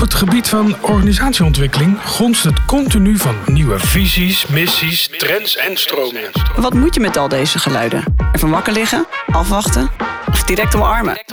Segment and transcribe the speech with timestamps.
[0.00, 6.30] het gebied van organisatieontwikkeling gonst het continu van nieuwe visies, missies, trends en stromingen.
[6.56, 8.04] Wat moet je met al deze geluiden?
[8.32, 9.90] Even wakker liggen, afwachten
[10.28, 11.24] of direct omarmen?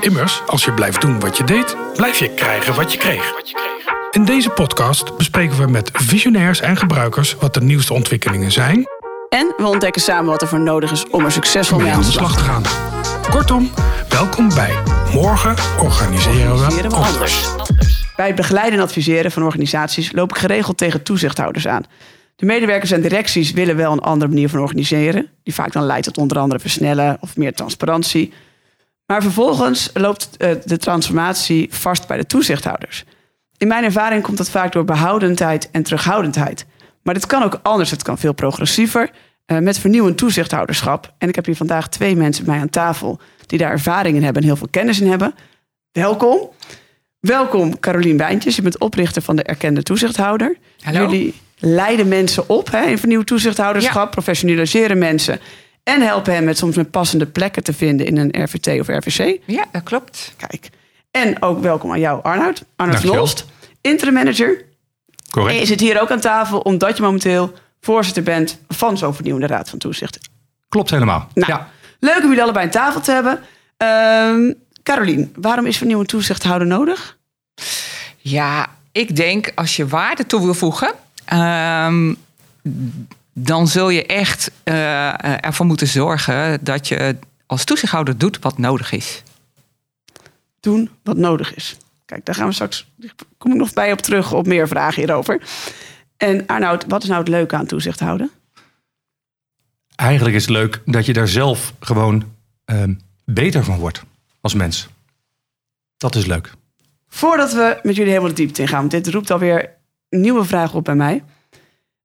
[0.00, 3.32] Immers, als je blijft doen wat je deed, blijf je krijgen wat je kreeg.
[4.10, 8.86] In deze podcast bespreken we met visionairs en gebruikers wat de nieuwste ontwikkelingen zijn
[9.28, 12.10] En we ontdekken samen wat er voor nodig is om er succesvol mee aan de
[12.10, 12.62] slag te gaan.
[13.30, 13.70] Kortom,
[14.08, 14.74] welkom bij
[15.12, 17.48] Morgen organiseren we Organiseren we anders.
[18.16, 21.84] Bij het begeleiden en adviseren van organisaties loop ik geregeld tegen toezichthouders aan.
[22.36, 26.04] De medewerkers en directies willen wel een andere manier van organiseren, die vaak dan leidt
[26.04, 28.32] tot onder andere versnellen of meer transparantie.
[29.06, 33.04] Maar vervolgens loopt eh, de transformatie vast bij de toezichthouders.
[33.56, 36.66] In mijn ervaring komt dat vaak door behoudendheid en terughoudendheid.
[37.02, 39.10] Maar dit kan ook anders, het kan veel progressiever,
[39.44, 41.14] eh, met vernieuwend toezichthouderschap.
[41.18, 44.22] En ik heb hier vandaag twee mensen bij mij aan tafel die daar ervaring in
[44.22, 45.34] hebben en heel veel kennis in hebben.
[45.92, 46.50] Welkom.
[47.26, 50.56] Welkom Carolien Wijntjes, je bent oprichter van de Erkende Toezichthouder.
[50.80, 51.00] Hallo.
[51.00, 55.40] Jullie leiden mensen op hè, in vernieuwd toezichthouderschap, professionaliseren mensen
[55.82, 59.38] en helpen hen met soms met passende plekken te vinden in een RVT of RVC.
[59.46, 60.34] Ja, dat klopt.
[60.36, 60.70] Kijk.
[61.10, 63.08] En ook welkom aan jou Arnoud, Arnoud.
[63.08, 63.46] Olst,
[63.80, 64.48] interim manager.
[64.48, 64.64] En
[65.30, 65.58] Correct.
[65.58, 69.70] je zit hier ook aan tafel omdat je momenteel voorzitter bent van zo'n vernieuwende raad
[69.70, 70.18] van toezicht.
[70.68, 71.28] Klopt helemaal.
[71.34, 71.68] Nou, Ja.
[71.98, 73.40] leuk om jullie allebei aan tafel te hebben.
[73.76, 74.52] Ehm
[74.82, 77.18] Carolien, waarom is vernieuwend toezichthouder nodig?
[78.18, 82.14] Ja, ik denk als je waarde toe wil voegen, ehm,
[83.32, 88.92] dan zul je echt eh, ervoor moeten zorgen dat je als toezichthouder doet wat nodig
[88.92, 89.22] is.
[90.60, 91.76] Doen wat nodig is.
[92.04, 92.86] Kijk, daar gaan we straks,
[93.38, 95.40] kom ik nog bij op terug op meer vragen hierover.
[96.16, 98.30] En Arnoud, wat is nou het leuke aan toezicht houden?
[99.94, 102.24] Eigenlijk is het leuk dat je daar zelf gewoon
[102.64, 104.02] ehm, beter van wordt
[104.40, 104.88] als mens.
[105.96, 106.52] Dat is leuk.
[107.14, 109.70] Voordat we met jullie helemaal de diepte in gaan, want dit roept alweer
[110.08, 111.22] nieuwe vragen op bij mij.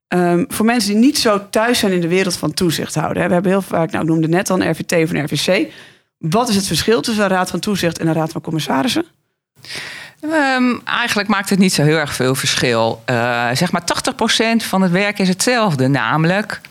[0.07, 3.27] Ehm, voor mensen die niet zo thuis zijn in de wereld van toezicht houden.
[3.27, 5.71] We hebben heel vaak, nou ik noemde net een RVT of een RVC.
[6.17, 9.05] Wat is het verschil tussen een raad van toezicht en een raad van commissarissen?
[10.21, 13.01] Ehm, eigenlijk maakt het niet zo heel erg veel verschil.
[13.05, 15.87] Eh, zeg maar 80% van het werk is hetzelfde.
[15.87, 16.61] Namelijk,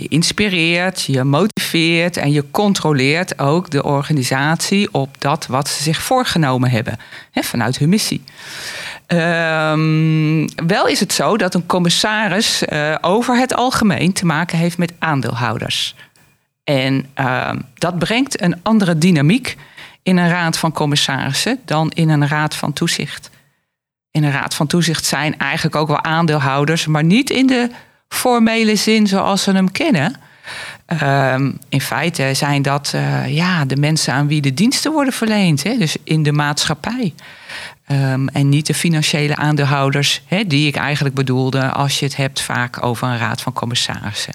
[0.00, 6.02] je inspireert, je motiveert en je controleert ook de organisatie op dat wat ze zich
[6.02, 6.98] voorgenomen hebben.
[7.30, 8.22] Hè, vanuit hun missie.
[9.06, 14.78] Ehm, wel is het zo dat een commissaris eh, over het algemeen te maken heeft
[14.78, 15.94] met aandeelhouders.
[16.64, 19.56] En ehm, dat brengt een andere dynamiek
[20.02, 23.30] in een raad van commissarissen dan in een raad van toezicht.
[24.10, 27.70] In een raad van toezicht zijn eigenlijk ook wel aandeelhouders, maar niet in de
[28.14, 30.14] formele zin zoals ze hem kennen.
[30.86, 35.62] Ehm, in feite zijn dat eh, ja, de mensen aan wie de diensten worden verleend,
[35.62, 37.14] hè, dus in de maatschappij.
[37.86, 42.42] Ehm, en niet de financiële aandeelhouders, hè, die ik eigenlijk bedoelde als je het hebt
[42.42, 44.34] vaak over een raad van commissarissen.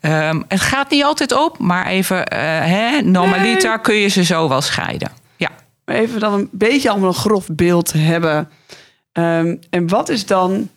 [0.00, 4.48] Ehm, het gaat niet altijd op, maar even, eh, hè, normaliter kun je ze zo
[4.48, 5.10] wel scheiden.
[5.36, 5.50] Ja.
[5.84, 8.48] Maar even dan een beetje allemaal een grof beeld hebben.
[9.70, 10.68] En wat is dan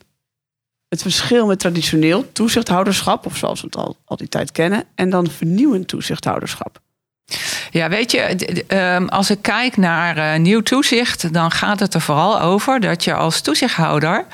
[0.90, 5.10] het verschil met traditioneel toezichthouderschap, of zoals we het al, al die tijd kennen, en
[5.10, 6.84] dan vernieuwend toezichthouderschap?
[7.72, 8.20] Ja, weet je,
[8.68, 13.04] ehm, als ik kijk naar eh, nieuw toezicht, dan gaat het er vooral over dat
[13.04, 14.26] je als toezichthouder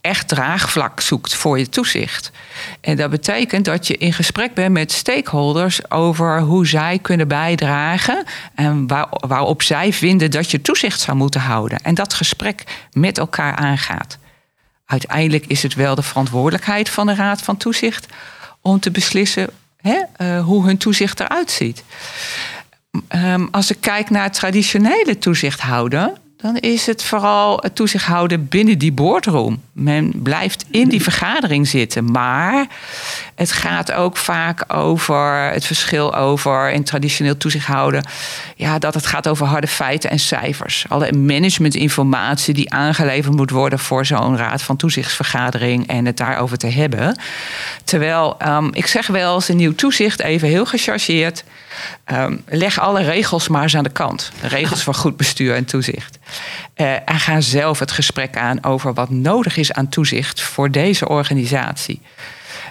[0.00, 2.30] echt draagvlak zoekt voor je toezicht.
[2.80, 8.24] En dat betekent dat je in gesprek bent met stakeholders over hoe zij kunnen bijdragen
[8.54, 11.78] en waar, waarop zij vinden dat je toezicht zou moeten houden.
[11.78, 14.18] En dat gesprek met elkaar aangaat.
[14.88, 18.06] Uiteindelijk is het wel de verantwoordelijkheid van de Raad van Toezicht
[18.60, 21.84] om te beslissen hè, eh, hoe hun toezicht eruit ziet.
[23.08, 28.48] Ehm, als ik kijk naar traditionele toezicht houden, dan is het vooral het toezicht houden
[28.48, 29.62] binnen die boardroom.
[29.72, 32.66] Men blijft in die vergadering zitten, maar
[33.34, 38.04] het gaat ook vaak over het verschil over in traditioneel toezicht houden.
[38.56, 40.84] Ja, dat het gaat over harde feiten en cijfers.
[40.88, 46.66] Alle managementinformatie die aangeleverd moet worden voor zo'n raad van toezichtsvergadering en het daarover te
[46.70, 47.20] hebben.
[47.84, 51.44] Terwijl ehm, ik zeg wel eens een nieuw toezicht, even heel gechargeerd.
[52.04, 54.32] Ehm, leg alle regels maar eens aan de kant.
[54.40, 56.18] De regels voor goed bestuur en toezicht.
[56.74, 61.08] Eh, en ga zelf het gesprek aan over wat nodig is aan toezicht voor deze
[61.08, 62.00] organisatie.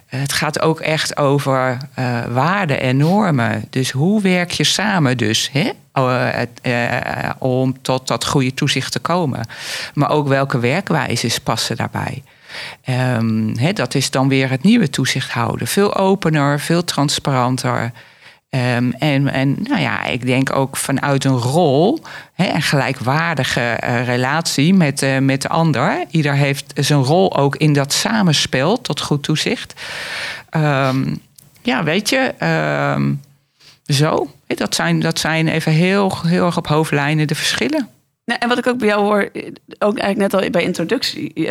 [0.09, 3.65] Eh, Het gaat ook echt over eh, waarden en normen.
[3.69, 5.69] Dus hoe werk je samen dus hè?
[5.93, 6.31] Oh,
[7.37, 9.47] om tot dat goede toezicht te komen?
[9.93, 12.23] Maar ook welke werkwijzes passen daarbij?
[12.83, 15.67] Ehm, hè, dat is dan weer het nieuwe toezicht houden.
[15.67, 17.91] Veel opener, veel transparanter.
[18.49, 21.99] Ehm, en, en nou ja, ik denk ook vanuit een rol,
[22.33, 26.05] hè, een gelijkwaardige eh, relatie met, uh, met de ander.
[26.09, 29.73] Ieder heeft zijn rol ook in dat samenspel tot goed toezicht.
[30.49, 31.15] Ehm,
[31.61, 33.13] ja, weet je, ehm,
[33.85, 34.31] zo.
[34.47, 37.87] Dat zijn, dat zijn even heel, heel erg op hoofdlijnen de verschillen.
[38.25, 39.29] Nou, en wat ik ook bij jou hoor,
[39.79, 41.49] ook eigenlijk net al bij introductie.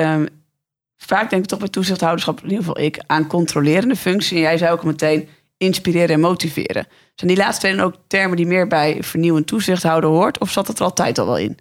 [0.96, 4.36] vaak denk ik toch bij toezichthouderschap, in ieder geval ik, aan controlerende functie.
[4.36, 6.86] En jij zei ook meteen inspireren en motiveren.
[7.16, 10.38] Zijn die laatste twee dan ook termen die meer bij vernieuwend toezichthouder hoort?
[10.38, 11.58] Of zat het er altijd al wel in?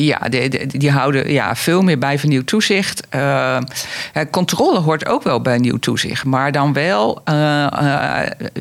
[0.00, 3.06] Ja, die, die houden ja, veel meer bij vernieuwd toezicht.
[3.14, 3.58] Uh,
[4.30, 6.24] controle hoort ook wel bij nieuw toezicht.
[6.24, 8.20] Maar dan wel uh, uh,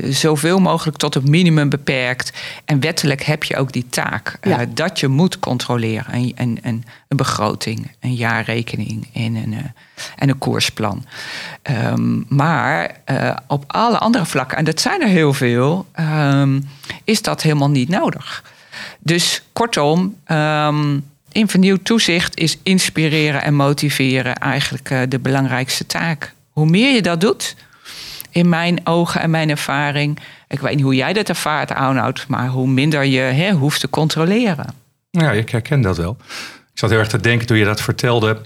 [0.09, 2.33] zoveel mogelijk tot het minimum beperkt.
[2.65, 4.37] En wettelijk heb je ook die taak.
[4.41, 4.65] Ja.
[4.73, 6.13] dat je moet controleren.
[6.13, 9.55] En, en, en, een begroting, een jaarrekening en een,
[10.15, 11.05] en een koersplan.
[11.91, 13.01] Um, maar
[13.47, 15.85] op alle andere vlakken, en dat zijn er heel veel
[16.41, 16.69] um,
[17.03, 18.43] is dat helemaal niet nodig.
[18.99, 26.33] Dus kortom, um, in vernieuwd toezicht is inspireren en motiveren eigenlijk uh, de belangrijkste taak.
[26.49, 27.55] Hoe meer je dat doet,
[28.31, 32.47] in mijn ogen en mijn ervaring, ik weet niet hoe jij dat ervaart, Arnoud, maar
[32.47, 34.73] hoe minder je hoeft te controleren.
[35.09, 36.17] Ja, ik herken dat wel.
[36.73, 38.41] Ik zat heel erg te denken toen je dat vertelde.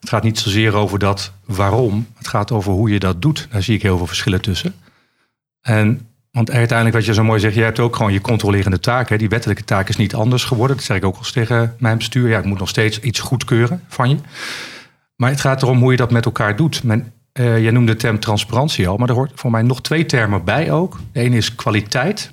[0.00, 3.48] Het gaat niet zozeer over dat waarom, het gaat over hoe je dat doet.
[3.50, 4.74] Daar zie ik heel veel verschillen tussen.
[5.60, 9.08] En want uiteindelijk, wat je zo mooi zegt, je hebt ook gewoon je controlerende taak.
[9.08, 9.16] Hè.
[9.16, 10.76] Die wettelijke taak is niet anders geworden.
[10.76, 12.28] Dat zeg ik ook al tegen mijn bestuur.
[12.28, 14.16] Ja, ik moet nog steeds iets goedkeuren van je.
[15.16, 16.82] Maar het gaat erom hoe je dat met elkaar doet.
[16.82, 20.06] Men, uh, jij noemde de term transparantie al, maar er hoort voor mij nog twee
[20.06, 21.00] termen bij ook.
[21.12, 22.32] De ene is kwaliteit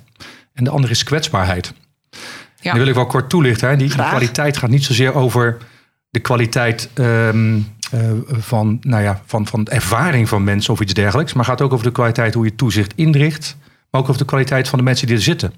[0.54, 1.72] en de andere is kwetsbaarheid.
[2.60, 2.70] Ja.
[2.70, 3.68] Die wil ik wel kort toelichten.
[3.68, 3.76] Hè.
[3.76, 5.56] Die, die, kwaliteit gaat niet zozeer over
[6.10, 7.56] de kwaliteit um,
[7.94, 11.32] uh, van, nou ja, van, van ervaring van mensen of iets dergelijks.
[11.32, 13.56] Maar gaat ook over de kwaliteit hoe je toezicht inricht
[13.94, 15.52] maar ook over de kwaliteit van de mensen die er zitten.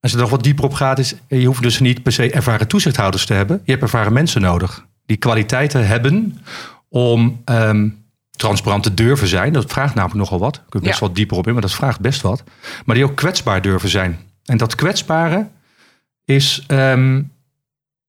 [0.00, 2.30] Als je er nog wat dieper op gaat, is je hoeft dus niet per se
[2.30, 3.60] ervaren toezichthouders te hebben.
[3.64, 6.38] Je hebt ervaren mensen nodig die kwaliteiten hebben
[6.88, 9.52] om um, transparant te durven zijn.
[9.52, 10.56] Dat vraagt namelijk nogal wat.
[10.56, 11.06] Ik kun best ja.
[11.06, 12.42] wat dieper op in, maar dat vraagt best wat.
[12.84, 14.18] Maar die ook kwetsbaar durven zijn.
[14.44, 15.48] En dat kwetsbare
[16.24, 17.31] is um,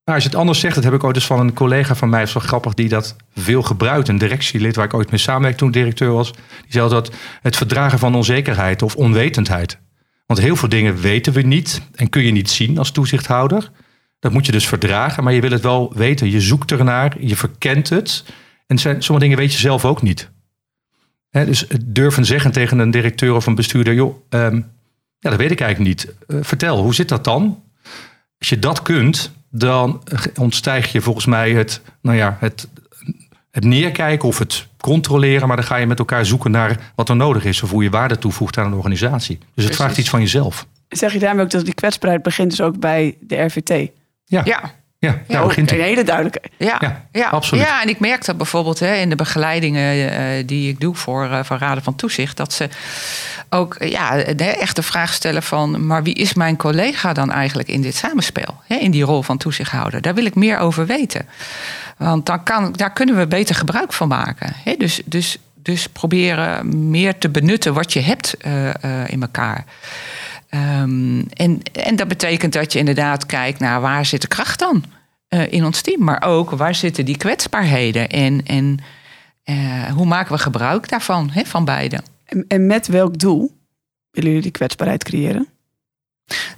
[0.04, 2.08] nou, als je het anders zegt, dat heb ik ooit eens van een collega van
[2.08, 4.08] mij, is wel grappig, die dat veel gebruikt.
[4.08, 6.32] Een directielid waar ik ooit mee samenwerkte toen directeur was.
[6.32, 7.10] Die zei dat
[7.42, 9.78] het verdragen van onzekerheid of onwetendheid.
[10.26, 13.70] Want heel veel dingen weten we niet en kun je niet zien als toezichthouder.
[14.18, 16.30] Dat moet je dus verdragen, maar je wil het wel weten.
[16.30, 18.24] Je zoekt ernaar, je verkent het.
[18.66, 20.30] En sommige dingen weet je zelf ook niet.
[21.30, 24.70] He, dus durven zeggen tegen een directeur of een bestuurder: joh, um,
[25.18, 26.14] ja, dat weet ik eigenlijk niet.
[26.28, 27.62] Uh, vertel, hoe zit dat dan?
[28.38, 30.02] Als je dat kunt, dan
[30.38, 32.68] ontstijg je volgens mij het, nou ja, het,
[33.50, 35.48] het neerkijken of het controleren.
[35.48, 37.90] Maar dan ga je met elkaar zoeken naar wat er nodig is of hoe je
[37.90, 39.38] waarde toevoegt aan een organisatie.
[39.54, 40.66] Dus het vraagt iets van jezelf.
[40.88, 43.90] Zeg je daarmee ook dat die kwetsbaarheid begint dus ook bij de RVT?
[44.24, 44.40] Ja.
[44.44, 44.74] ja.
[45.04, 46.42] Ja, ja, begint een hele duidelijke.
[46.56, 47.64] Ja, ja, ja, absoluut.
[47.64, 51.24] Ja, en ik merk dat bijvoorbeeld hè, in de begeleidingen uh, die ik doe voor,
[51.24, 52.68] uh, voor Raden van Toezicht, dat ze
[53.50, 57.82] ook ja, echt de vraag stellen van, maar wie is mijn collega dan eigenlijk in
[57.82, 58.60] dit samenspel?
[58.66, 60.00] Hè, in die rol van toezichthouder.
[60.00, 61.26] Daar wil ik meer over weten.
[61.96, 64.52] Want dan kan, daar kunnen we beter gebruik van maken.
[64.64, 68.70] Hè, dus, dus, dus proberen meer te benutten wat je hebt uh,
[69.06, 69.64] in elkaar.
[70.54, 74.84] Um, en, en dat betekent dat je inderdaad kijkt naar waar zit de kracht dan
[75.28, 78.78] uh, in ons team, maar ook waar zitten die kwetsbaarheden en, en
[79.44, 82.00] uh, hoe maken we gebruik daarvan, hè, van beide.
[82.24, 83.56] En, en met welk doel
[84.10, 85.48] willen jullie die kwetsbaarheid creëren?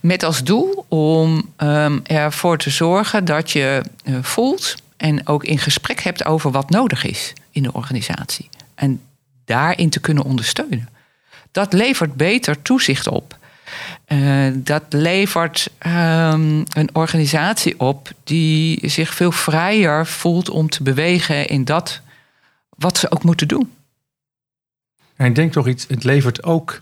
[0.01, 5.59] Met als doel om um, ervoor te zorgen dat je uh, voelt en ook in
[5.59, 8.49] gesprek hebt over wat nodig is in de organisatie.
[8.75, 9.01] En
[9.45, 10.89] daarin te kunnen ondersteunen.
[11.51, 13.39] Dat levert beter toezicht op.
[14.13, 21.49] Uh, dat levert um, een organisatie op die zich veel vrijer voelt om te bewegen
[21.49, 22.01] in dat
[22.77, 23.73] wat ze ook moeten doen.
[25.17, 26.81] En ik denk toch iets, het levert ook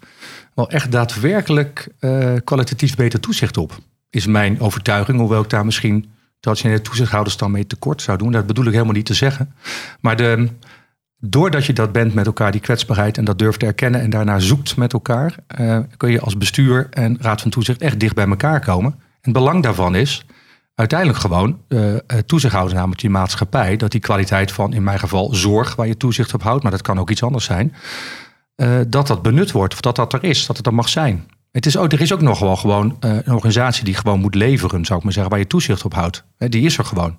[0.54, 3.78] wel echt daadwerkelijk uh, kwalitatief beter toezicht op.
[4.10, 8.32] Is mijn overtuiging, hoewel ik daar misschien traditionele toezichthouders dan mee tekort zou doen.
[8.32, 9.54] Dat bedoel ik helemaal niet te zeggen.
[10.00, 10.48] Maar de,
[11.26, 14.38] doordat je dat bent met elkaar, die kwetsbaarheid, en dat durft te erkennen en daarna
[14.38, 18.26] zoekt met elkaar, uh, kun je als bestuur en raad van toezicht echt dicht bij
[18.26, 18.92] elkaar komen.
[18.92, 20.26] En het belang daarvan is
[20.74, 21.94] uiteindelijk gewoon uh,
[22.50, 26.42] namelijk die maatschappij, dat die kwaliteit van in mijn geval zorg, waar je toezicht op
[26.42, 27.74] houdt, maar dat kan ook iets anders zijn,
[28.88, 31.26] dat dat benut wordt of dat dat er is, dat het er mag zijn.
[31.50, 34.84] Het is ook, er is ook nog wel gewoon een organisatie die gewoon moet leveren,
[34.84, 36.24] zou ik maar zeggen, waar je toezicht op houdt.
[36.36, 37.18] die is er gewoon.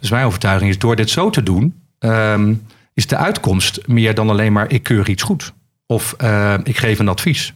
[0.00, 2.62] Dus mijn overtuiging is door dit zo te doen, um,
[2.94, 5.52] is de uitkomst meer dan alleen maar ik keur iets goed.
[5.86, 7.54] Of uh, ik geef een advies.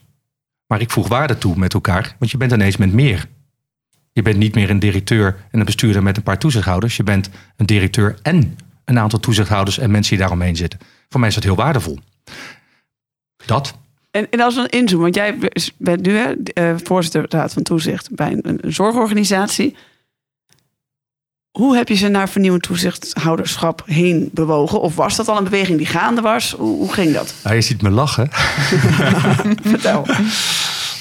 [0.67, 3.27] Maar ik voeg waarde toe met elkaar, want je bent ineens met meer.
[4.13, 6.97] Je bent niet meer een directeur en een bestuurder met een paar toezichthouders.
[6.97, 10.79] Je bent een directeur en een aantal toezichthouders en mensen die daaromheen zitten.
[11.09, 11.99] Voor mij is dat heel waardevol.
[13.47, 13.79] Dat.
[14.11, 18.15] En, en als dan inzoomen, want jij bent nu hè, uh, voorzitter raad van toezicht
[18.15, 19.77] bij een, een, zorgorganisatie.
[21.59, 24.81] Hoe heb je ze naar vernieuwend toezichthouderschap heen bewogen?
[24.81, 26.55] Of was dat al een beweging die gaande was?
[26.59, 27.35] Hoe, hoe ging dat?
[27.45, 28.29] Nou, je ziet me lachen.
[29.73, 30.07] Vertel.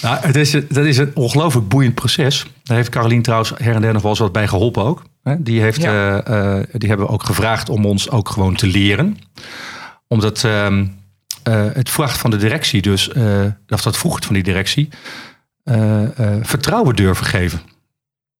[0.01, 2.45] Nou, het is, dat is een ongelooflijk boeiend proces.
[2.63, 5.03] Daar heeft Carolien trouwens her en der nog wel eens wat bij geholpen ook.
[5.37, 6.27] Die, heeft, ja.
[6.27, 9.17] uh, uh, die hebben we ook gevraagd om ons ook gewoon te leren.
[10.07, 10.83] Omdat uh,
[11.73, 13.09] het vraagt van de directie dus,
[13.67, 14.89] of dat vroeg het van die directie,
[16.41, 17.61] vertrouwen durven geven.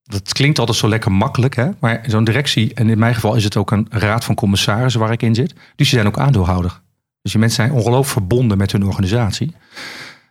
[0.08, 1.70] Dat klinkt altijd zo lekker makkelijk, hè?
[1.80, 5.12] maar zo'n directie, en in mijn geval is het ook een raad van commissarissen waar
[5.12, 6.82] ik in zit, dus die zijn ook aandeelhouder.
[7.22, 9.56] Dus die mensen zijn ongelooflijk verbonden met hun organisatie.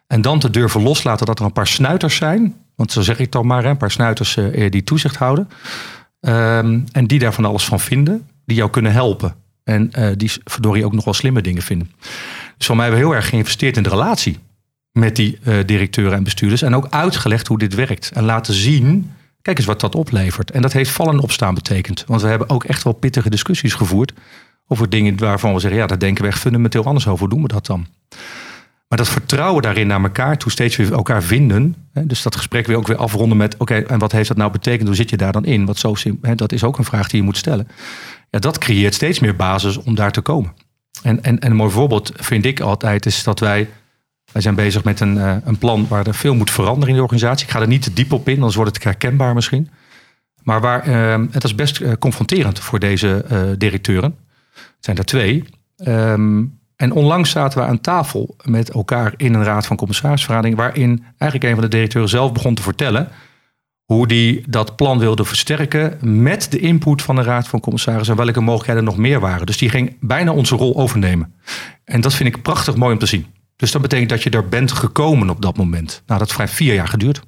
[0.07, 2.55] En dan te durven loslaten dat er een paar snuiters zijn.
[2.75, 5.49] Want zo zeg ik dan maar, een paar snuiters uh, die toezicht houden.
[6.21, 8.29] Um, en die daar van alles van vinden.
[8.45, 9.35] Die jou kunnen helpen.
[9.65, 11.91] En uh, die verdorie ook nog wel slimme dingen vinden.
[12.57, 14.39] Dus voor mij hebben we heel erg geïnvesteerd in de relatie.
[14.93, 16.63] Met die uh, directeuren en bestuurders.
[16.63, 18.11] En ook uitgelegd hoe dit werkt.
[18.15, 19.13] En laten zien,
[19.47, 20.51] kijk eens wat dat oplevert.
[20.51, 22.05] En dat heeft vallen en opstaan betekend.
[22.07, 24.13] Want we hebben ook echt wel pittige discussies gevoerd.
[24.69, 27.19] Over dingen waarvan we zeggen, ja, daar denken we echt fundamenteel anders over.
[27.19, 27.87] Hoe doen we dat dan?
[28.89, 31.77] Maar dat vertrouwen daarin naar elkaar toe steeds weer elkaar vinden.
[31.93, 34.53] Hè, dus dat gesprek weer ook weer afronden met: oké, en wat heeft dat nou
[34.53, 34.87] betekend?
[34.87, 35.67] Hoe zit je daar dan in?
[35.67, 37.69] Wat zo hè, dat is ook een vraag die je moet stellen.
[38.31, 40.53] Ja, dat creëert steeds meer basis om daar te komen.
[41.03, 43.69] En, en, en een mooi voorbeeld vind ik altijd is dat wij.
[44.37, 47.03] Wij zijn bezig met een, uh, een plan waar er veel moet veranderen in de
[47.03, 47.47] organisatie.
[47.47, 49.71] Ik ga er niet te diep op in, anders wordt het herkenbaar misschien.
[50.43, 53.25] Maar waar, uh, het is best uh, confronterend voor deze
[53.59, 54.15] directeuren.
[54.55, 55.45] Het zijn er twee.
[55.77, 61.05] Um, en onlangs zaten we aan tafel met elkaar in een raad van commissarisvergadering, waarin
[61.19, 63.09] eigenlijk een van de directeuren zelf begon te vertellen
[63.85, 68.25] hoe die dat plan wilde versterken met de input van de raad van commissarissen en
[68.25, 69.47] welke mogelijkheden nog meer waren.
[69.47, 71.35] Dus die ging bijna onze rol overnemen.
[71.85, 73.27] En dat vind ik prachtig mooi om te zien.
[73.57, 76.03] Dus dat betekent dat je er bent gekomen op dat moment.
[76.07, 77.21] Nou, dat heeft vrij vier jaar geduurd.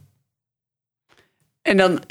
[1.63, 2.03] En dan,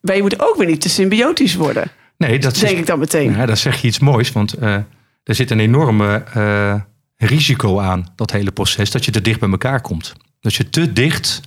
[0.00, 1.90] maar je moet ook weer niet te symbiotisch worden.
[2.16, 3.32] Nee, dat denk is, ik dan meteen.
[3.32, 4.74] Ja, dat zeg je iets moois, want uh,
[5.22, 6.80] er zit een enorme uh,
[7.16, 10.12] risico aan, dat hele proces, dat je te dicht bij elkaar komt.
[10.40, 11.40] Dat je te dicht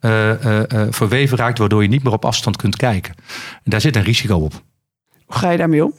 [0.00, 0.34] uh,
[0.90, 3.14] verweven raakt, waardoor je niet meer op afstand kunt kijken.
[3.62, 4.62] En daar zit een risico op.
[5.24, 5.94] Hoe ga je daarmee om?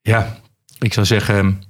[0.00, 0.40] Ja,
[0.78, 1.62] ik zou zeggen,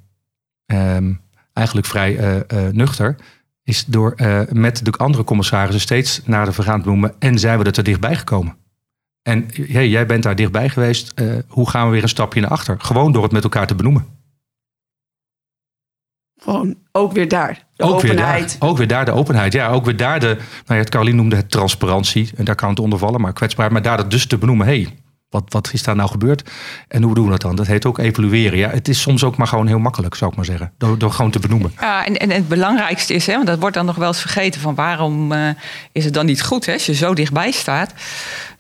[0.67, 1.21] um,
[1.57, 3.17] eigenlijk vrij nuchter.
[3.63, 4.15] Is door
[4.53, 7.15] met de andere commissarissen steeds naar de vergaan te noemen.
[7.19, 8.57] En zijn we er te dichtbij gekomen?
[9.23, 11.15] En hey, jij bent daar dichtbij geweest.
[11.49, 12.81] Hoe gaan we weer een stapje naar achter?
[12.81, 14.07] Gewoon door het met elkaar te benoemen.
[16.39, 17.67] Gewoon ook weer daar.
[17.75, 18.51] De ook openheid.
[18.51, 19.53] Weer daar, ook weer daar de openheid.
[19.53, 20.27] Ja, ook weer daar de.
[20.27, 22.31] Nou ja, het Carolien noemde het transparantie.
[22.37, 23.73] En daar kan het onder vallen, maar kwetsbaar.
[23.73, 24.67] Maar daar dus te benoemen.
[24.67, 24.89] hey,
[25.37, 26.51] wat, wat is daar nou gebeurd?
[26.89, 27.57] En hoe doen we dat dan?
[27.57, 28.59] Dat heet ook evalueren.
[28.59, 30.73] Ja, het is soms ook maar gewoon heel makkelijk, zou ik maar zeggen.
[30.79, 31.73] Door, gewoon te benoemen.
[31.81, 34.61] Ja, en, en het belangrijkste is, hè, want dat wordt dan nog wel eens vergeten...
[34.61, 35.49] van waarom uh,
[35.93, 37.93] is het dan niet goed hè, als je zo dichtbij staat...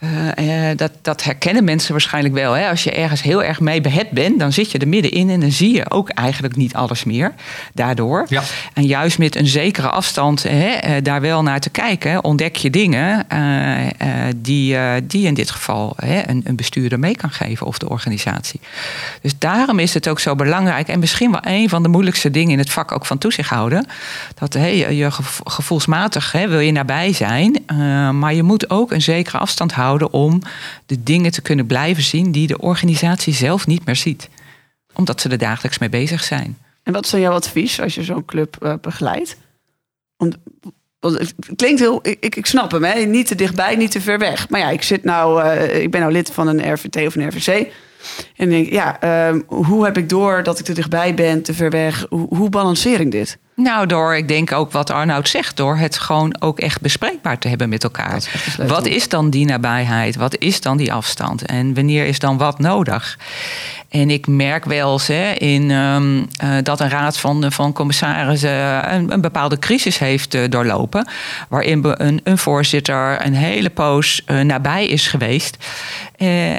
[0.00, 2.52] Uh, uh, dat, dat herkennen mensen waarschijnlijk wel.
[2.52, 2.68] Hè?
[2.68, 5.50] Als je ergens heel erg mee behet bent, dan zit je er middenin en dan
[5.50, 7.34] zie je ook eigenlijk niet alles meer
[7.74, 8.26] daardoor.
[8.28, 8.42] Ja.
[8.74, 13.26] En juist met een zekere afstand hè, daar wel naar te kijken, ontdek je dingen
[14.36, 18.60] die, die in dit geval hè, een, een bestuurder mee kan geven of de organisatie.
[19.22, 22.52] Dus daarom is het ook zo belangrijk en misschien wel een van de moeilijkste dingen
[22.52, 23.86] in het vak ook van toezicht houden.
[24.34, 25.10] Dat hey, je
[25.44, 27.64] gevoelsmatig hè, wil je nabij zijn,
[28.18, 30.42] maar je moet ook een zekere afstand houden om
[30.86, 34.28] de dingen te kunnen blijven zien die de organisatie zelf niet meer ziet.
[34.92, 36.58] Omdat ze er dagelijks mee bezig zijn.
[36.82, 39.36] En wat is dan jouw advies als je zo'n club uh, begeleidt?
[41.00, 43.00] Het klinkt heel, ik, ik snap hem, hè?
[43.00, 44.48] niet te dichtbij, niet te ver weg.
[44.48, 47.28] Maar ja, ik, zit nou, uh, ik ben nou lid van een RVT of een
[47.28, 47.72] RVC.
[48.36, 51.70] En denk, ja, uh, hoe heb ik door dat ik te dichtbij ben, te ver
[51.70, 52.06] weg?
[52.08, 53.38] Hoe, hoe balanceer ik dit?
[53.56, 57.48] Nou, door, ik denk ook wat Arnoud zegt, door het gewoon ook echt bespreekbaar te
[57.48, 58.16] hebben met elkaar.
[58.16, 58.28] Is
[58.66, 60.16] wat is dan die nabijheid?
[60.16, 61.42] Wat is dan die afstand?
[61.42, 63.18] En wanneer is dan wat nodig?
[63.88, 68.92] En ik merk wel eens hè, in, um, uh, dat een raad van, van commissarissen
[68.94, 71.08] een, een bepaalde crisis heeft uh, doorlopen.
[71.48, 75.56] Waarin een, een, voorzitter een hele poos uh, nabij is geweest.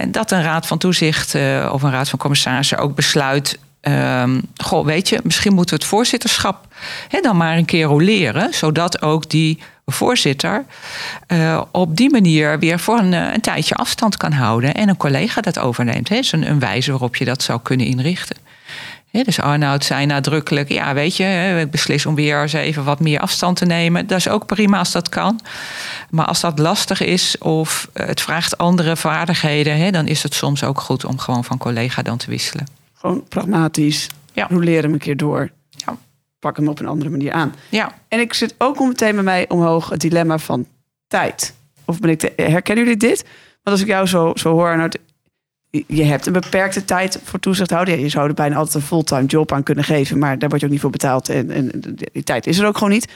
[0.08, 1.36] Dat een raad van toezicht
[1.72, 5.92] of een raad van commissarissen ook besluit Um, goh, weet je, misschien moeten we het
[5.92, 6.67] voorzitterschap
[7.22, 9.60] dan maar een keer roleren, zodat ook die
[9.92, 10.66] voorzitter
[11.28, 15.42] uh, op die manier weer voor een, een, tijdje afstand kan houden en een collega
[15.42, 16.10] dat overneemt.
[16.10, 16.16] Hè.
[16.16, 18.38] is een, een wijze waarop je dat zou kunnen inrichten.
[19.12, 23.20] dus Arnoud zei nadrukkelijk: Ja, weet je, ik beslis om weer eens even wat meer
[23.20, 24.08] afstand te nemen.
[24.08, 25.40] Dat is ook prima als dat kan.
[26.10, 30.82] Maar als dat lastig is of het vraagt andere vaardigheden, dan is het soms ook
[30.82, 32.66] goed om gewoon van collega dan te wisselen.
[32.94, 34.08] Gewoon pragmatisch.
[34.34, 34.48] Ja.
[34.50, 35.50] Roleren hem een keer door.
[36.40, 37.56] Pak hem op een andere manier aan.
[37.70, 40.66] Ja, En ik zit ook meteen bij mij omhoog het dilemma van
[41.08, 41.56] tijd.
[41.86, 43.26] Of ben ik te, herkennen jullie dit?
[43.64, 44.90] Want als ik jou zo, zo hoor, nou,
[45.88, 47.96] je hebt een beperkte tijd voor toezichthouder.
[47.96, 50.62] Ja, je zou er bijna altijd een fulltime job aan kunnen geven, maar daar word
[50.62, 51.30] je ook niet voor betaald.
[51.30, 51.72] En, en
[52.12, 53.08] die tijd is er ook gewoon niet.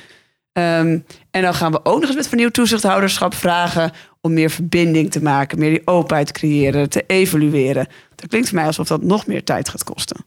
[0.54, 1.00] Ehm,
[1.32, 5.22] en dan gaan we ook nog eens met vernieuwd toezichthouderschap vragen om meer verbinding te
[5.22, 7.88] maken, meer die openheid te creëren, te evalueren.
[8.16, 10.26] Dat klinkt voor mij alsof dat nog meer tijd gaat kosten.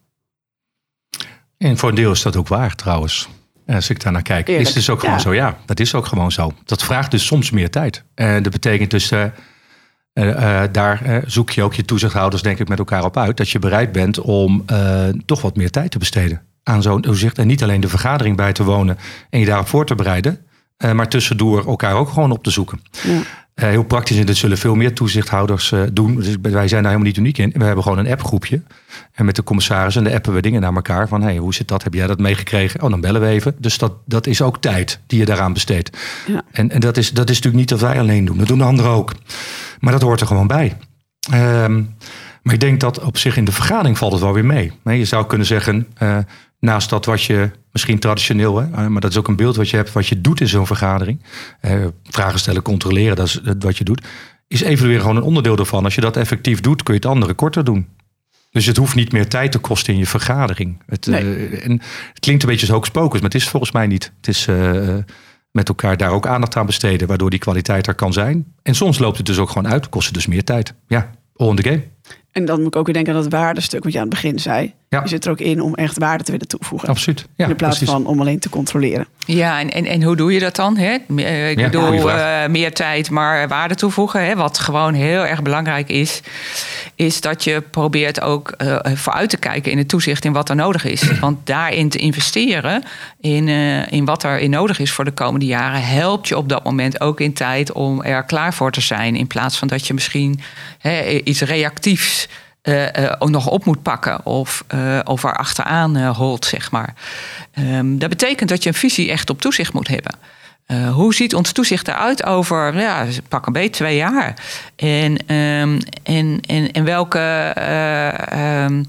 [1.58, 3.28] En voor een deel is dat ook waar trouwens.
[3.66, 5.20] En als ik daar naar kijk, Eerlijk, is het dus ook gewoon ja.
[5.20, 5.34] zo.
[5.34, 6.52] Ja, dat is ook gewoon zo.
[6.64, 8.04] Dat vraagt dus soms meer tijd.
[8.14, 9.24] En dat betekent dus, eh,
[10.12, 13.36] eh, eh, daar zoek je ook je toezichthouders denk ik met elkaar op uit.
[13.36, 14.64] Dat je bereid bent om
[15.26, 17.38] toch wat meer tijd te besteden aan zo'n toezicht.
[17.38, 18.98] En niet alleen de vergadering bij te wonen
[19.30, 20.46] en je daarop voor te bereiden.
[20.76, 22.80] Eh, maar tussendoor elkaar ook gewoon op te zoeken.
[23.02, 23.20] Ja.
[23.54, 26.14] Eh, heel praktisch, en dit zullen veel meer toezichthouders eh, doen.
[26.14, 27.52] Dus wij zijn daar helemaal niet uniek in.
[27.54, 28.62] We hebben gewoon een appgroepje.
[29.12, 31.08] En met de commissaris en de appen we dingen naar elkaar.
[31.08, 31.82] Van hey, hoe zit dat?
[31.82, 32.82] Heb jij dat meegekregen?
[32.82, 33.54] Oh, dan bellen we even.
[33.58, 35.98] Dus dat, dat is ook tijd die je daaraan besteedt.
[36.26, 36.42] Ja.
[36.50, 38.38] En, en dat, is, dat is natuurlijk niet dat wij alleen doen.
[38.38, 39.12] Dat doen de anderen ook.
[39.80, 40.76] Maar dat hoort er gewoon bij.
[41.30, 41.82] Ehm,
[42.42, 44.72] maar ik denk dat op zich in de vergadering valt het wel weer mee.
[44.84, 45.86] Je zou kunnen zeggen,
[46.64, 49.70] naast dat wat je misschien traditioneel, hè, eh, maar dat is ook een beeld wat
[49.70, 51.22] je hebt, wat je doet in zo'n vergadering.
[51.60, 54.06] eh, vragen stellen, controleren, dat is eh, wat je doet.
[54.48, 55.84] Is evalueren gewoon een onderdeel ervan.
[55.84, 57.88] Als je dat effectief doet, kun je het andere korter doen.
[58.50, 60.82] Dus het hoeft niet meer tijd te kosten in je vergadering.
[60.86, 61.48] Het, Nee.
[61.48, 61.72] en
[62.08, 64.12] het klinkt een beetje pocus, maar het is volgens mij niet.
[64.16, 64.48] Het is
[65.50, 68.54] met elkaar daar ook aandacht aan besteden, waardoor die kwaliteit er kan zijn.
[68.62, 70.74] En soms loopt het dus ook gewoon uit, kost het dus meer tijd.
[70.86, 71.82] Ja, all in the game.
[72.32, 74.38] En dan moet ik ook weer denken aan dat waardestuk wat je aan het begin
[74.38, 74.74] zei.
[74.94, 75.02] Ja.
[75.02, 76.88] Je zit er ook in om echt waarde te willen toevoegen.
[76.88, 77.26] Absoluut.
[77.36, 77.94] Ja, in plaats precies.
[77.94, 79.06] van om alleen te controleren.
[79.26, 80.76] Ja, en, en, en hoe doe je dat dan?
[80.76, 80.96] Hè?
[81.16, 84.24] Eh, Ik Ja, bedoel, eh, meer tijd, maar waarde toevoegen.
[84.26, 84.34] Hè?
[84.34, 86.20] Wat gewoon heel erg belangrijk is,
[86.94, 90.56] is dat je probeert ook eh, vooruit te kijken in het toezicht in wat er
[90.56, 91.02] nodig is.
[91.20, 92.82] Want daarin te investeren,
[93.20, 96.48] in, eh, in wat er in nodig is voor de komende jaren, helpt je op
[96.48, 99.16] dat moment ook in tijd om er klaar voor te zijn.
[99.16, 100.40] In plaats van dat je misschien
[100.78, 102.28] hè, iets reactiefs
[103.18, 106.94] ook nog op moet pakken of, eh of er achteraan eh, holt, zeg maar.
[107.52, 110.14] Ehm, dat betekent dat je een visie echt op toezicht moet hebben.
[110.66, 114.34] Eh, hoe ziet ons toezicht eruit over, ja, pak een beetje twee jaar?
[114.76, 118.82] En, ehm, en, en, en welke, eh, ehm,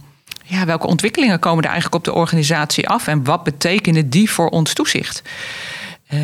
[0.43, 3.07] ja, welke ontwikkelingen komen er eigenlijk op de organisatie af?
[3.07, 5.21] En wat betekenen die voor ons toezicht?
[6.07, 6.19] Eh,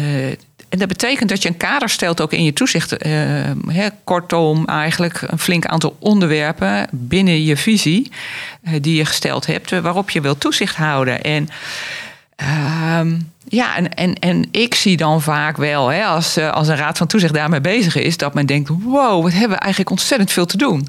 [0.71, 2.97] en dat betekent dat je een kader stelt ook in je toezicht.
[2.97, 8.11] Eh, kortom, eigenlijk een flink aantal onderwerpen binnen je visie
[8.63, 11.23] eh, die je gesteld hebt, eh, waarop je wilt toezicht houden.
[11.23, 11.49] En
[12.41, 17.07] Ehm, ja, en, en, en ik zie dan vaak wel, als, als een raad van
[17.07, 20.87] toezicht daarmee bezig is, dat men denkt: wow, wat hebben eigenlijk ontzettend veel te doen.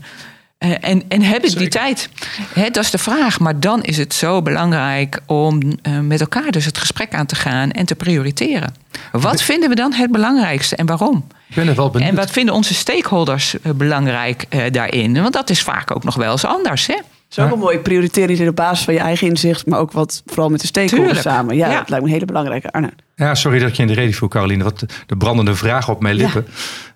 [0.62, 2.08] Eh, en, en heb ik die tijd?
[2.54, 3.40] Hè, dat is de vraag.
[3.40, 7.34] Maar dan is het zo belangrijk om eh, met elkaar dus het gesprek aan te
[7.34, 8.74] gaan en te prioriteren.
[9.12, 11.26] Wat vinden we dan het belangrijkste en waarom?
[11.48, 12.10] Ik ben er wel benieuwd.
[12.10, 15.20] En wat vinden onze stakeholders eh, belangrijk eh, daarin?
[15.22, 16.86] Want dat is vaak ook nog wel eens anders.
[16.86, 16.94] Hè?
[16.94, 17.78] Het is ook wel mooi.
[17.78, 21.12] Prioriteren niet op basis van je eigen inzicht, maar ook wat vooral met de stakeholders
[21.12, 21.36] Tuurlijk.
[21.36, 21.56] samen.
[21.56, 21.78] Ja, Ja.
[21.78, 22.92] dat lijkt me een hele belangrijke, Arne.
[23.16, 24.64] Ja, sorry dat je in de reden viel, Caroline.
[24.64, 26.46] Wat de, de brandende vraag op mijn lippen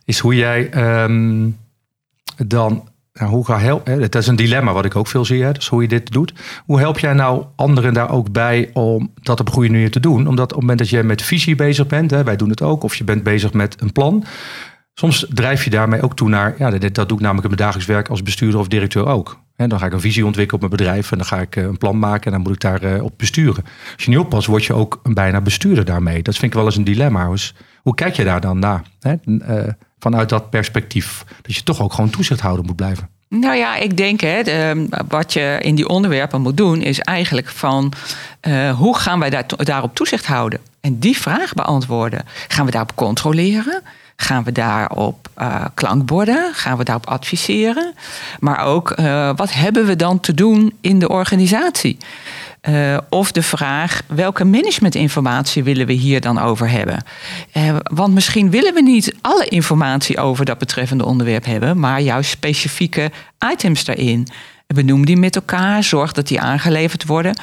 [0.04, 1.48] is hoe jij ehm,
[2.36, 2.88] dan.
[3.18, 5.52] Nou, hoe ga help, hè, dat is een dilemma wat ik ook veel zie.
[5.52, 6.32] Dus hoe je dit doet.
[6.64, 10.00] Hoe help jij nou anderen daar ook bij om dat op een goede manier te
[10.00, 10.26] doen?
[10.26, 12.82] Omdat op het moment dat jij met visie bezig bent, hè, wij doen het ook,
[12.82, 14.24] of je bent bezig met een plan.
[14.94, 17.86] Soms drijf je daarmee ook toe naar, ja, dat, doe ik namelijk in mijn dagelijks
[17.86, 19.40] werk als bestuurder of directeur ook.
[19.56, 21.64] Hè, dan ga ik een visie ontwikkelen op mijn bedrijf en dan ga ik eh,
[21.64, 23.64] een plan maken en dan moet ik daar eh, op besturen.
[23.94, 26.22] Als je niet oppast, word je ook een bijna bestuurder daarmee.
[26.22, 27.28] Dat vind ik wel eens een dilemma.
[27.30, 28.82] Dus hoe kijk je daar dan naar?
[29.98, 31.24] Vanuit dat perspectief.
[31.42, 33.08] Dat je toch ook gewoon toezichthouder moet blijven.
[33.28, 37.48] Nou ja, ik denk hè, de, wat je in die onderwerpen moet doen, is eigenlijk
[37.48, 37.92] van
[38.40, 40.60] eh, hoe gaan wij daar, daarop toezicht houden?
[40.80, 42.24] En die vraag beantwoorden.
[42.48, 43.82] Gaan we daarop controleren?
[44.16, 46.54] Gaan we daarop eh klankborden?
[46.54, 47.94] Gaan we daarop adviseren?
[48.40, 51.98] Maar ook, eh, wat hebben we dan te doen in de organisatie?
[52.66, 57.04] Eh, of de vraag, welke managementinformatie willen we hier dan over hebben?
[57.52, 62.30] Eh, want misschien willen we niet alle informatie over dat betreffende onderwerp hebben, maar juist
[62.30, 63.10] specifieke
[63.52, 64.28] items daarin.
[64.66, 67.38] Benoem die met elkaar, zorg dat die aangeleverd worden.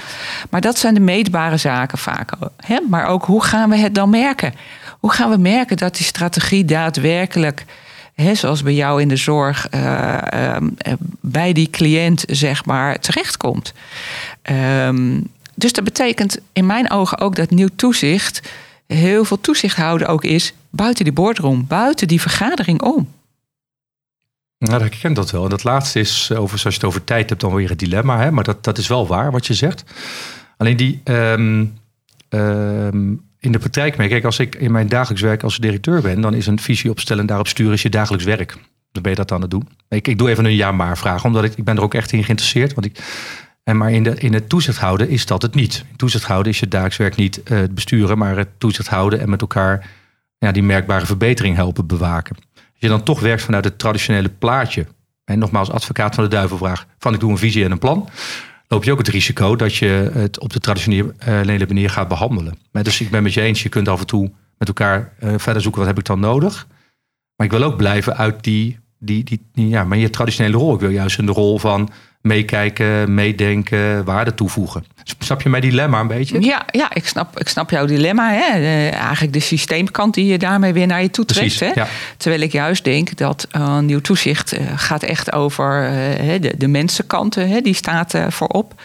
[0.50, 2.32] Maar dat zijn de meetbare zaken vaak.
[2.66, 2.80] Hè?
[2.90, 4.54] Maar ook hoe gaan we het dan merken?
[5.00, 7.66] Hoe gaan we merken dat die strategie daadwerkelijk
[8.14, 10.58] hè, zoals bij jou in de zorg, uh,
[11.20, 13.74] bij die cliënt zeg maar terechtkomt.
[14.52, 18.42] Um, dus dat betekent in mijn ogen ook dat nieuw toezicht
[18.88, 23.12] heel veel toezicht houden ook is buiten die boardroom, buiten die vergadering om.
[24.58, 25.44] Nou, ik ken dat wel.
[25.44, 28.20] En dat laatste is, over, als je het over tijd hebt, dan weer het dilemma.
[28.20, 28.32] Hè?
[28.32, 29.84] Maar dat, dat is wel waar wat je zegt.
[30.58, 31.80] Alleen die, um,
[33.44, 34.08] in de praktijk mee.
[34.08, 37.22] Kijk, als ik in mijn dagelijks werk als directeur ben, dan is een visie opstellen
[37.22, 38.58] en daarop sturen is je dagelijks werk.
[38.92, 39.68] Dan ben je dat aan het doen.
[39.90, 42.24] Ik, ik doe even een ja-maar vraag, omdat ik, ik ben er ook echt in
[42.24, 42.74] geïnteresseerd.
[42.74, 42.98] Want ik,
[43.64, 45.86] en maar in, de, in het toezicht houden is dat het niet.
[45.96, 49.30] Toezicht houden is je dagelijks werk niet uh, het besturen, maar het toezicht houden en
[49.30, 49.90] met elkaar
[50.38, 52.36] ja, die merkbare verbetering helpen bewaken.
[52.56, 54.86] Als je dan toch werkt vanuit het traditionele plaatje,
[55.26, 58.10] en nogmaals advocaat van de duivel vraag, van ik doe een visie en een plan,
[58.68, 62.58] loop je ook het risico dat je het op de traditionele eh, manier gaat behandelen.
[62.72, 65.62] Dus ik ben met je eens, je kunt af en toe met elkaar uh, verder
[65.62, 66.68] zoeken wat heb ik dan nodig.
[67.36, 70.74] Maar ik wil ook blijven uit die, die, die, die ja, maar je traditionele rol.
[70.74, 71.90] Ik wil juist in de rol van
[72.24, 74.86] meekijken, meedenken, waarde toevoegen.
[75.20, 76.42] Snap je mijn dilemma een beetje?
[76.42, 78.32] Ja, ja ik, snap, ik snap jouw dilemma.
[78.32, 78.60] Hè?
[78.90, 81.60] eigenlijk de systeemkant die je daarmee weer naar je toe trekt.
[81.60, 81.72] Hè?
[81.76, 81.88] Ja.
[82.18, 86.68] Terwijl ik juist denk dat uh, nieuw toezicht uh, gaat echt over uh, de, de
[86.68, 87.50] mensenkanten.
[87.50, 87.62] Hè?
[87.62, 88.82] Die staat voorop.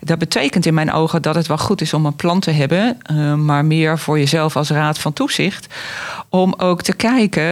[0.00, 2.98] Dat betekent in mijn ogen dat het wel goed is om een plan te hebben.
[3.44, 5.66] maar meer voor jezelf als raad van toezicht.
[6.28, 7.46] Om ook te kijken,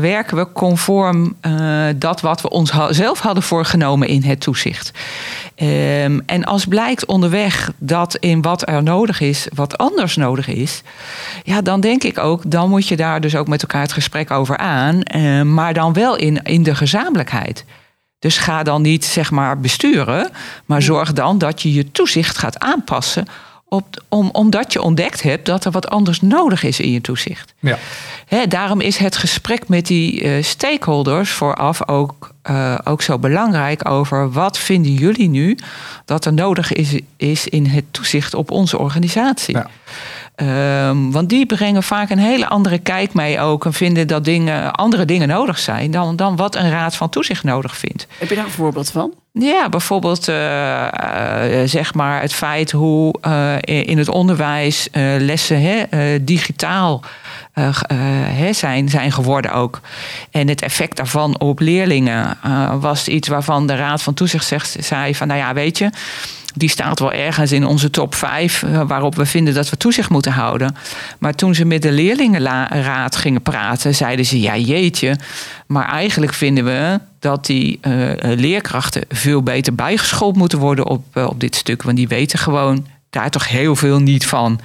[0.00, 1.36] werken we conform
[1.96, 4.83] dat wat we ons zelf hadden voorgenomen in het toezicht.
[5.56, 10.82] Um, en als blijkt onderweg dat in wat er nodig is, wat anders nodig is,
[11.42, 14.30] ja, dan denk ik ook, dan moet je daar dus ook met elkaar het gesprek
[14.30, 17.64] over aan, uh, maar dan wel in, in de gezamenlijkheid.
[18.18, 20.30] Dus ga dan niet zeg maar besturen,
[20.64, 23.26] maar zorg dan dat je je toezicht gaat aanpassen
[23.68, 27.54] op, om, omdat je ontdekt hebt dat er wat anders nodig is in je toezicht.
[27.58, 27.78] Ja.
[28.48, 34.32] daarom is het gesprek met die uh, stakeholders vooraf ook, uh, ook zo belangrijk over
[34.32, 35.58] wat vinden jullie nu
[36.04, 39.56] dat er nodig is, is in het toezicht op onze organisatie.
[39.56, 39.66] Ja.
[40.36, 43.64] Um, want die brengen vaak een hele andere kijk mee ook.
[43.64, 47.44] En vinden dat dingen, andere dingen nodig zijn dan, dan wat een raad van toezicht
[47.44, 48.06] nodig vindt.
[48.18, 49.12] Heb je daar een voorbeeld van?
[49.32, 50.88] Ja, bijvoorbeeld uh, uh,
[51.64, 57.02] zeg maar het feit hoe uh, in het onderwijs lessen hè, digitaal
[58.50, 59.80] zijn, zijn geworden ook.
[60.30, 62.38] En het effect daarvan op leerlingen
[62.80, 65.90] was iets waarvan de Raad van Toezicht zegt, zei van nou ja, weet je
[66.54, 70.10] die staat wel ergens in onze top 5 eh, waarop we vinden dat we toezicht
[70.10, 70.76] moeten houden.
[71.18, 75.16] Maar toen ze met de leerlingenraad gingen praten, zeiden ze: ja, jeetje.
[75.66, 81.26] Maar eigenlijk vinden we dat die uh, leerkrachten veel beter bijgeschoold moeten worden op, uh,
[81.26, 81.82] op dit stuk.
[81.82, 84.60] Want die weten gewoon daar toch heel veel niet van.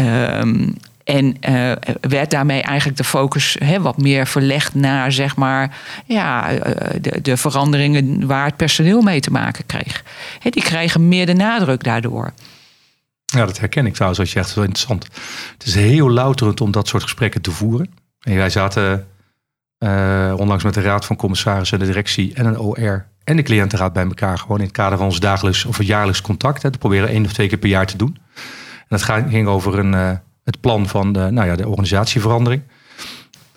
[0.00, 0.74] Um,
[1.10, 6.52] en uh, werd daarmee eigenlijk de focus hè, wat meer verlegd naar zeg maar, ja,
[7.00, 10.04] de, de, veranderingen waar het personeel mee te maken kreeg.
[10.38, 12.32] Hè, die kregen meer de nadruk daardoor.
[13.24, 15.04] Ja, dat herken ik trouwens als je echt zo interessant.
[15.58, 17.90] Het is heel louterend om dat soort gesprekken te voeren.
[18.20, 19.06] En wij zaten
[19.78, 23.92] uh, onlangs met de Raad van Commissarissen, de directie en een OR en de cliëntenraad
[23.92, 24.38] bij elkaar.
[24.38, 26.62] Gewoon in het kader van ons dagelijks of jaarlijks contact.
[26.62, 28.18] Hè, te proberen één of twee keer per jaar te doen.
[28.78, 32.62] En dat ging over een, het plan van de, nou ja, de organisatieverandering.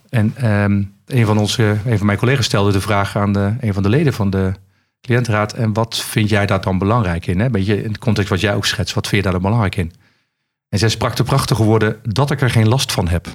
[0.09, 3.73] En um, een van onze, een van mijn collega's stelde de vraag aan de, een
[3.73, 4.53] van de leden van de
[5.01, 5.53] cliëntenraad.
[5.53, 7.39] En wat vind jij daar dan belangrijk in?
[7.39, 7.49] Hè?
[7.49, 9.91] Beetje in de context wat jij ook schetst, wat vind je daar dan belangrijk in?
[10.69, 13.27] En zij sprak de prachtige woorden dat ik er geen last van heb.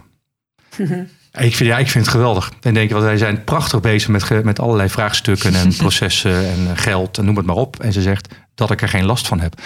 [1.32, 2.52] Ik vind, ja, ik vind het geweldig.
[2.60, 7.18] En denk, want wij zijn prachtig bezig met, met allerlei vraagstukken en processen en geld
[7.18, 7.80] en noem het maar op.
[7.80, 9.60] En ze zegt dat ik er geen last van heb.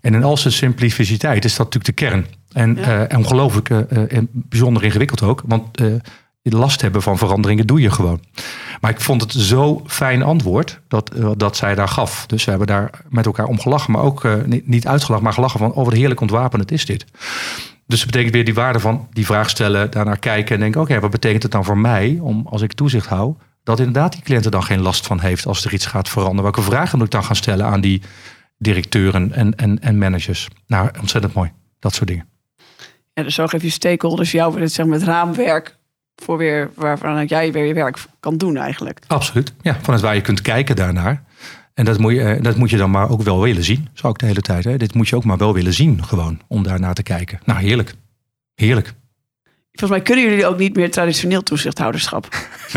[0.00, 2.26] En in al zijn simpliciteit is dat natuurlijk de kern.
[2.52, 3.10] En, ja.
[3.10, 3.78] uh, ongelooflijk uh,
[4.12, 5.42] en bijzonder ingewikkeld ook.
[5.46, 5.80] Want
[6.42, 8.20] last hebben van veranderingen doe je gewoon.
[8.80, 12.26] Maar ik vond het zo fijn antwoord dat, dat zij daar gaf.
[12.26, 13.92] Dus we hebben daar met elkaar om gelachen.
[13.92, 15.72] Maar ook niet, niet uitgelachen, maar gelachen van...
[15.72, 17.04] oh, wat heerlijk ontwapenend is dit.
[17.88, 21.00] Dus dat betekent weer die waarde van die vraag stellen, daarnaar kijken en denken: oké,
[21.00, 24.44] wat betekent het dan voor mij om als ik toezicht hou, dat inderdaad die cliënt
[24.44, 26.42] er dan geen last van heeft als er iets gaat veranderen?
[26.42, 28.02] Welke vragen moet ik dan gaan stellen aan die
[28.58, 30.48] directeuren en, en, en managers?
[30.66, 32.28] Nou, ontzettend mooi, dat soort dingen.
[33.18, 35.76] Ja, dus zo geef je stakeholders jou het, zeg maar, het raamwerk
[36.16, 39.00] voor weer waarvan jij weer je werk kan doen eigenlijk.
[39.06, 41.24] Absoluut, ja, vanuit waar je kunt kijken daarnaar.
[41.74, 44.12] En dat moet, je, eh, dat moet je dan maar ook wel willen zien, zou
[44.12, 44.64] ik de hele tijd.
[44.64, 44.76] Hè?
[44.76, 47.40] Dit moet je ook maar wel willen zien, gewoon, om daar naar te kijken.
[47.44, 47.94] Nou, heerlijk.
[48.54, 48.94] Heerlijk.
[49.78, 52.28] Volgens mij kunnen jullie ook niet meer traditioneel toezichthouderschap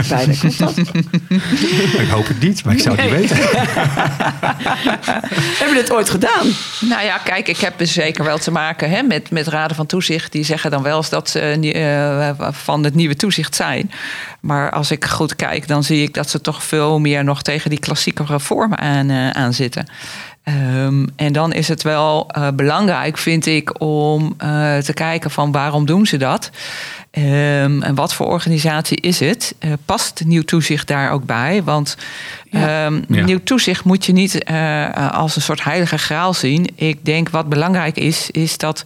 [0.09, 0.37] bijden.
[0.37, 0.77] Klopt dat?
[1.99, 3.37] Ik hoop het niet, maar ik zou het niet weten.
[5.57, 6.47] Hebben jullie dit ooit gedaan?
[6.79, 9.85] Nou ja, kijk, ik heb dus zeker wel te maken hè, met, met raden van
[9.85, 10.31] toezicht.
[10.31, 13.91] Die zeggen dan wel eens dat ze eh, van het nieuwe toezicht zijn.
[14.39, 17.69] Maar als ik goed kijk, dan zie ik dat ze toch veel meer nog tegen
[17.69, 19.87] die klassieke reformen aan, eh, aan zitten.
[20.43, 25.51] Ehm, en dan is het wel eh, belangrijk, vind ik, om eh, te kijken van
[25.51, 26.49] waarom doen ze dat?
[27.11, 29.55] Ehm, en wat voor organisatie is het?
[29.59, 31.63] Eh, past nieuw toezicht daar ook bij?
[31.63, 31.97] Want
[32.49, 32.85] Ja.
[32.85, 33.23] ehm, Ja.
[33.23, 36.67] nieuw toezicht moet je niet eh, als een soort heilige graal zien.
[36.75, 38.83] Ik denk wat belangrijk is, is dat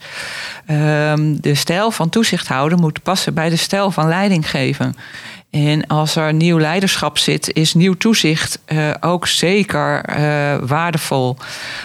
[0.66, 4.96] ehm, de stijl van toezichthouder moet passen bij de stijl van leiding geven.
[5.56, 11.38] En als er nieuw leiderschap zit, is nieuw toezicht eh, ook zeker eh, waardevol.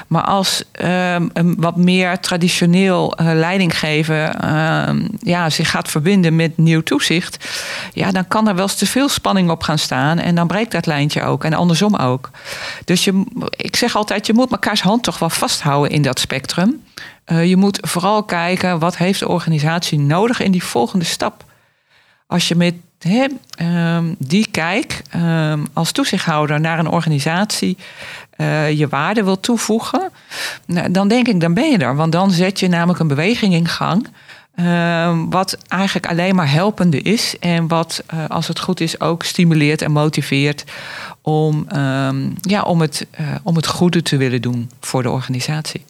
[0.07, 6.37] Maar als ehm, een wat meer traditioneel eh, leiding geven ehm, ja, zich gaat verbinden
[6.37, 7.49] met nieuw toezicht,
[7.93, 10.19] ja, dan kan er wel eens te veel spanning op gaan staan.
[10.19, 11.45] En dan breekt dat lijntje ook.
[11.45, 12.31] En andersom ook.
[12.85, 16.83] Dus je, ik zeg altijd, je moet mekaars hand toch wel vasthouden in dat spectrum.
[17.25, 21.45] Eh, je moet vooral kijken wat heeft de organisatie nodig in die volgende stap.
[22.27, 27.77] Als je met ehm, die kijk ehm, als toezichthouder naar een organisatie
[28.31, 30.11] eh, je waarde wil toevoegen,
[30.67, 31.97] nou, dan denk ik, dan ben je er.
[31.97, 34.07] Want dan zet je namelijk een beweging in gang.
[34.55, 37.39] ehm, wat eigenlijk alleen maar helpende is.
[37.39, 40.65] En wat, eh, als het goed is, ook stimuleert en motiveert
[41.23, 41.67] om,
[42.41, 45.85] ja, om, het, eh, om het goede te willen doen voor de organisatie.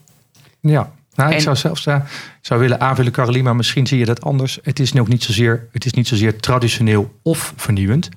[0.61, 2.01] Ja, nou, ik zou zelfs eh,
[2.41, 4.59] zou willen aanvullen, Caroline, maar misschien zie je dat anders.
[4.63, 8.09] Het is ook niet zozeer, het is niet zozeer traditioneel of vernieuwend.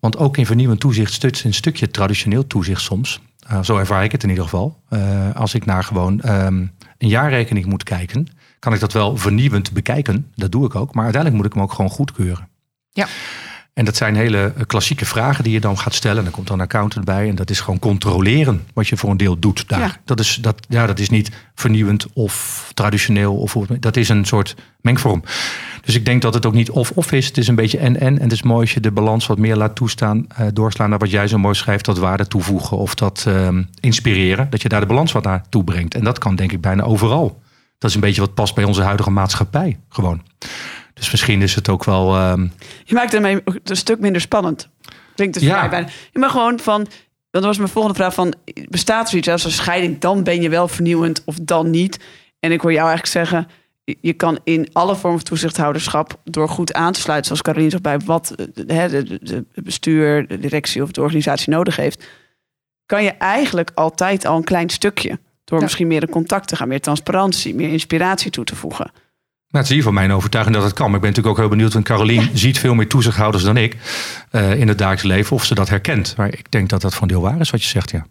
[0.00, 3.20] Want ook in vernieuwend toezicht stut een stukje traditioneel toezicht soms.
[3.52, 4.82] Uh, zo ervaar ik het in ieder geval.
[4.90, 8.26] Uh, als ik naar gewoon um, een jaarrekening moet kijken,
[8.58, 10.32] kan ik dat wel vernieuwend bekijken.
[10.34, 10.94] Dat doe ik ook.
[10.94, 12.48] Maar uiteindelijk moet ik hem ook gewoon goedkeuren.
[12.90, 13.06] Ja.
[13.78, 16.18] En dat zijn hele klassieke vragen die je dan gaat stellen.
[16.18, 17.28] En dan komt dan een accountant bij.
[17.28, 19.80] En dat is gewoon controleren wat je voor een deel doet daar.
[19.80, 19.96] Ja.
[20.04, 23.36] Dat, is, dat, ja, dat is niet vernieuwend of traditioneel.
[23.36, 25.22] Of, dat is een soort mengvorm.
[25.84, 27.26] Dus ik denk dat het ook niet of-of is.
[27.26, 28.16] Het is een beetje en-en.
[28.18, 30.26] En het is mooi als je de balans wat meer laat toestaan.
[30.40, 31.84] Uh, doorslaan naar wat jij zo mooi schrijft.
[31.84, 33.48] Dat waarde toevoegen of dat uh,
[33.80, 34.50] inspireren.
[34.50, 35.94] Dat je daar de balans wat naar toe brengt.
[35.94, 37.40] En dat kan denk ik bijna overal.
[37.78, 39.78] Dat is een beetje wat past bij onze huidige maatschappij.
[39.88, 40.22] Gewoon.
[40.98, 42.16] Dus misschien is het ook wel.
[42.16, 42.32] Uh,
[42.84, 44.68] je maakt het ermee een stuk minder spannend.
[45.14, 45.50] Klinkt het Ja.
[45.50, 45.88] voor mij bijna.
[46.12, 46.86] Je mag gewoon van.
[47.30, 48.34] Dat was mijn volgende vraag: van,
[48.68, 49.98] bestaat er zoiets als een scheiding?
[49.98, 51.98] Dan ben je wel vernieuwend of dan niet.
[52.40, 53.48] En ik hoor jou eigenlijk zeggen:
[54.00, 57.82] je kan in alle vormen van toezichthouderschap door goed aan te sluiten, zoals Caroline zegt,
[57.82, 58.32] bij wat
[58.66, 62.04] het bestuur, de directie of de organisatie nodig heeft,
[62.86, 65.18] kan je eigenlijk altijd al een klein stukje.
[65.44, 65.64] Door Ja.
[65.64, 68.90] misschien meer in contact te gaan, meer transparantie, meer inspiratie toe te voegen.
[69.50, 70.86] Nou, het is in ieder geval mijn overtuiging dat het kan.
[70.86, 71.72] Maar ik ben natuurlijk ook heel benieuwd.
[71.72, 73.76] Want Carolien ziet veel meer toezichthouders dan ik
[74.32, 75.36] uh, in het dagelijks leven.
[75.36, 76.14] Of ze dat herkent.
[76.16, 78.06] Maar ik denk dat dat een deel waar is wat je zegt, ja.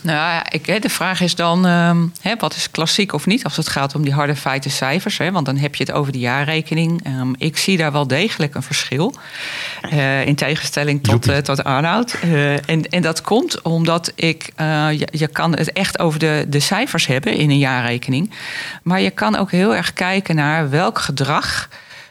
[0.00, 3.44] Nou ja, ik, de vraag is dan, um, hè, wat is klassiek of niet?
[3.44, 5.18] Als het gaat om die harde feiten cijfers.
[5.18, 7.06] Hè, want dan heb je het over de jaarrekening.
[7.06, 9.14] Um, ik zie daar wel degelijk een verschil.
[9.92, 12.16] Uh, in tegenstelling tot, uh, tot Arnoud.
[12.24, 14.52] Uh, en, en dat komt omdat ik...
[14.56, 18.30] Je, je, kan het echt over de, de cijfers hebben in een jaarrekening.
[18.82, 21.68] Maar je kan ook heel erg kijken naar welk gedrag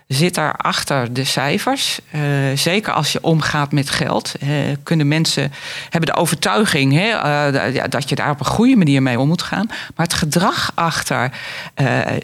[0.08, 2.00] zit daar achter de cijfers.
[2.16, 2.22] Uh,
[2.56, 4.34] zeker als je omgaat met geld.
[4.44, 4.50] Uh,
[4.84, 5.52] kunnen mensen
[5.90, 9.28] hebben de overtuiging hè, uh, ja, dat je daar op een goede manier mee om
[9.28, 9.66] moet gaan.
[9.68, 11.32] Maar het gedrag achter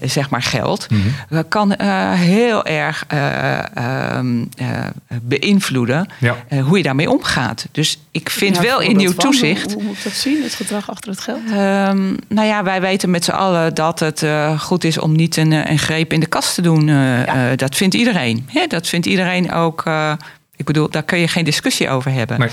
[0.02, 1.48] zeg maar geld mm -hmm.
[1.48, 1.82] kan
[2.14, 4.46] heel erg ehm,
[5.22, 6.36] beïnvloeden ja.
[6.62, 7.68] hoe je daarmee omgaat.
[7.72, 9.64] Dus ik vind Ja, wel in nieuw van, toezicht.
[9.64, 11.42] Hoe, hoe, moet ik dat zien, het gedrag achter het geld?
[11.50, 14.26] Um, nou ja, wij weten met z'n allen dat het
[14.58, 16.88] goed is om niet een, een greep in de kast te doen.
[16.88, 17.56] Ja.
[17.56, 18.50] dat vindt iedereen.
[18.52, 18.68] Hè?
[18.68, 19.86] Dat vindt iedereen ook.
[19.86, 20.14] Uh,
[20.56, 22.40] ik bedoel, daar kun je geen discussie over hebben.
[22.40, 22.50] Nee.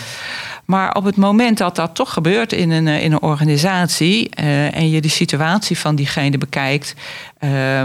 [0.64, 4.30] Maar op het moment dat dat toch gebeurt in een, in een organisatie.
[4.40, 6.94] Uh, en je de situatie van diegene bekijkt.
[7.40, 7.82] Uh,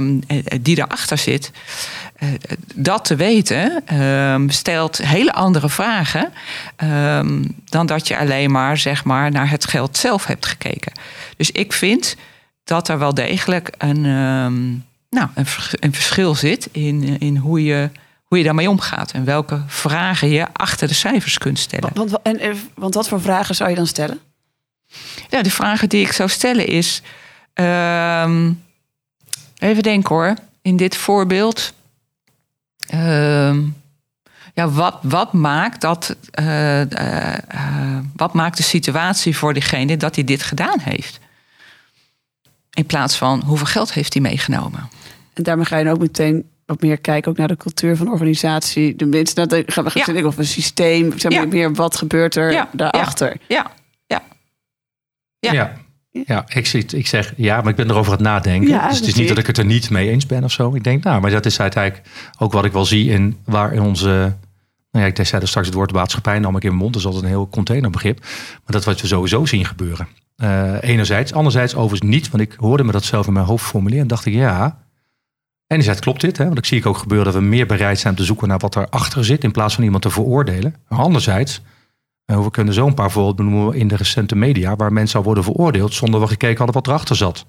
[0.62, 1.52] die daarachter zit.
[2.20, 2.30] Uh,
[2.76, 6.34] dat te weten ehm, stelt hele andere vragen.
[6.76, 10.91] ehm, dan dat je alleen maar, zeg maar naar het geld zelf hebt gekeken.
[11.38, 12.15] Dus ik vind
[12.63, 15.45] dat er wel degelijk een ehm, nou, een,
[15.80, 17.89] een, verschil zit in, in hoe, je,
[18.24, 19.12] hoe je daarmee omgaat.
[19.12, 21.89] En welke vragen je achter de cijfers kunt stellen.
[21.93, 24.19] Want, en, want wat voor vragen zou je dan stellen?
[25.30, 27.02] Ja, de vragen die ik zou stellen is...
[27.54, 28.63] Um,
[29.58, 30.34] even denken hoor.
[30.62, 31.74] In dit voorbeeld...
[32.93, 33.76] Um,
[34.54, 40.24] ja, wat, wat, maakt dat, uh, uh, wat maakt de situatie voor diegene dat hij
[40.24, 41.19] dit gedaan heeft?
[42.74, 44.89] In plaats van hoeveel geld heeft hij meegenomen?
[45.34, 48.12] En daarmee ga je ook meteen wat meer kijken ook naar de cultuur van de
[48.12, 48.96] organisatie.
[48.96, 50.26] De mensen, dat gaan we Ja.
[50.26, 51.20] of een systeem.
[51.20, 51.48] Zeg maar Ja.
[51.48, 52.70] meer wat gebeurt er Ja.
[52.74, 53.38] daarachter.
[53.48, 53.72] Ja,
[54.08, 54.22] ja.
[55.39, 55.52] Ja.
[55.54, 55.74] Ja.
[56.26, 58.70] Ja, ik, zit, ik zeg ja, maar ik ben erover aan het nadenken.
[58.70, 59.48] Ja, dus het is niet dat ik.
[59.48, 60.76] het er niet mee eens ben of zo.
[60.76, 63.82] Ik denk, nou, maar dat is uiteindelijk ook wat ik wel zie in waar in
[63.82, 64.08] onze.
[64.91, 66.94] Nou ja, ik zei er straks het woord maatschappij nam ik in mijn mond.
[66.94, 68.20] Dat is altijd een heel containerbegrip.
[68.20, 70.08] Maar dat wat we sowieso zien gebeuren.
[70.36, 71.34] Eh, enerzijds.
[71.34, 72.30] Anderzijds overigens niet.
[72.30, 74.02] Want ik hoorde me dat zelf in mijn hoofd formuleren.
[74.02, 74.80] En dacht ik, ja.
[75.71, 76.38] Enerzijds klopt dit.
[76.38, 78.47] Hè, want ik zie ik ook gebeuren dat we meer bereid zijn om te zoeken
[78.47, 79.43] naar wat erachter zit.
[79.43, 80.75] In plaats van iemand te veroordelen.
[80.88, 81.62] Maar anderzijds.
[82.25, 84.75] eh, we kunnen zo een paar voorbeelden noemen in de recente media.
[84.75, 87.45] Waar mensen al worden veroordeeld zonder we gekeken hadden wat erachter zat.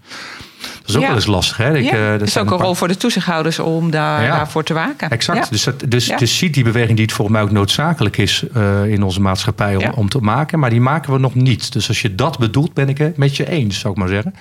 [0.81, 1.07] Dat is ook Ja.
[1.07, 1.57] wel eens lastig.
[1.57, 1.77] Hè?
[1.77, 1.91] Ik, ja.
[2.15, 4.37] eh, is ook een paar- rol voor de toezichthouders om daar, Ja.
[4.37, 5.11] daarvoor te waken.
[5.11, 5.51] Exact.
[5.51, 8.85] Dus, dat, dus, dus ziet die beweging die het volgens mij ook noodzakelijk is eh,
[8.87, 10.59] in onze maatschappij om, om te maken.
[10.59, 11.73] Maar die maken we nog niet.
[11.73, 14.35] Dus als je dat bedoelt, ben ik het met je eens, zou ik maar zeggen.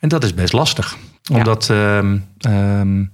[0.00, 0.96] En dat is best lastig.
[1.22, 1.36] Ja.
[1.36, 3.04] Omdat ehm, ehm,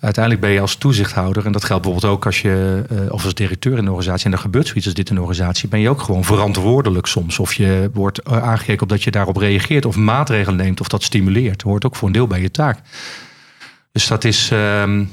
[0.00, 3.34] uiteindelijk ben je als toezichthouder, en dat geldt bijvoorbeeld ook als je, eh, of als
[3.34, 5.88] directeur in een organisatie, en er gebeurt zoiets als dit in een organisatie, ben je
[5.88, 7.38] ook gewoon verantwoordelijk soms.
[7.38, 11.02] Of je wordt eh, aangekeken op dat je daarop reageert, of maatregelen neemt, of dat
[11.02, 11.52] stimuleert.
[11.62, 12.78] Dat hoort ook voor een deel bij je taak.
[13.92, 15.04] Dus dat is, ehm,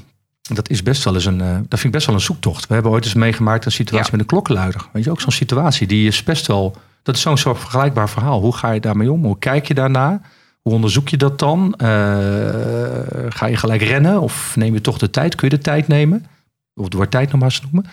[0.41, 2.67] dat is best wel eens een, eh, dat vind ik best wel een zoektocht.
[2.67, 4.11] We hebben ooit eens meegemaakt een situatie Ja.
[4.11, 4.87] met een klokkenluider.
[4.93, 8.41] Weet je, ook zo'n situatie die is best wel, dat is zo'n soort vergelijkbaar verhaal.
[8.41, 9.23] Hoe ga je daarmee om?
[9.23, 10.21] Hoe kijk je daarna?
[10.65, 11.73] Hoe onderzoek je dat dan?
[11.77, 11.87] Eh,
[13.29, 15.35] ga je gelijk rennen of neem je toch de tijd?
[15.35, 16.25] Kun je de tijd nemen?
[16.73, 17.85] Of het woord tijd nog maar eens noemen.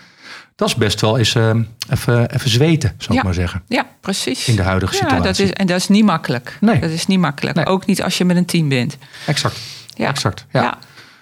[0.55, 1.55] Dat is best wel eens eh,
[1.89, 3.63] even, even zweten, zou ik maar zeggen.
[3.67, 4.47] Ja, precies.
[4.47, 5.25] In de huidige ja, situatie.
[5.25, 6.57] Dat is, en dat is niet makkelijk.
[6.61, 6.79] Nee.
[6.79, 7.55] Dat is niet makkelijk.
[7.55, 7.65] Nee.
[7.65, 8.97] Ook niet als je met een team bent.
[9.25, 9.59] Exact.
[9.95, 10.09] Ja.
[10.09, 10.45] Exact.
[10.51, 10.61] Ja.
[10.61, 10.77] Ja.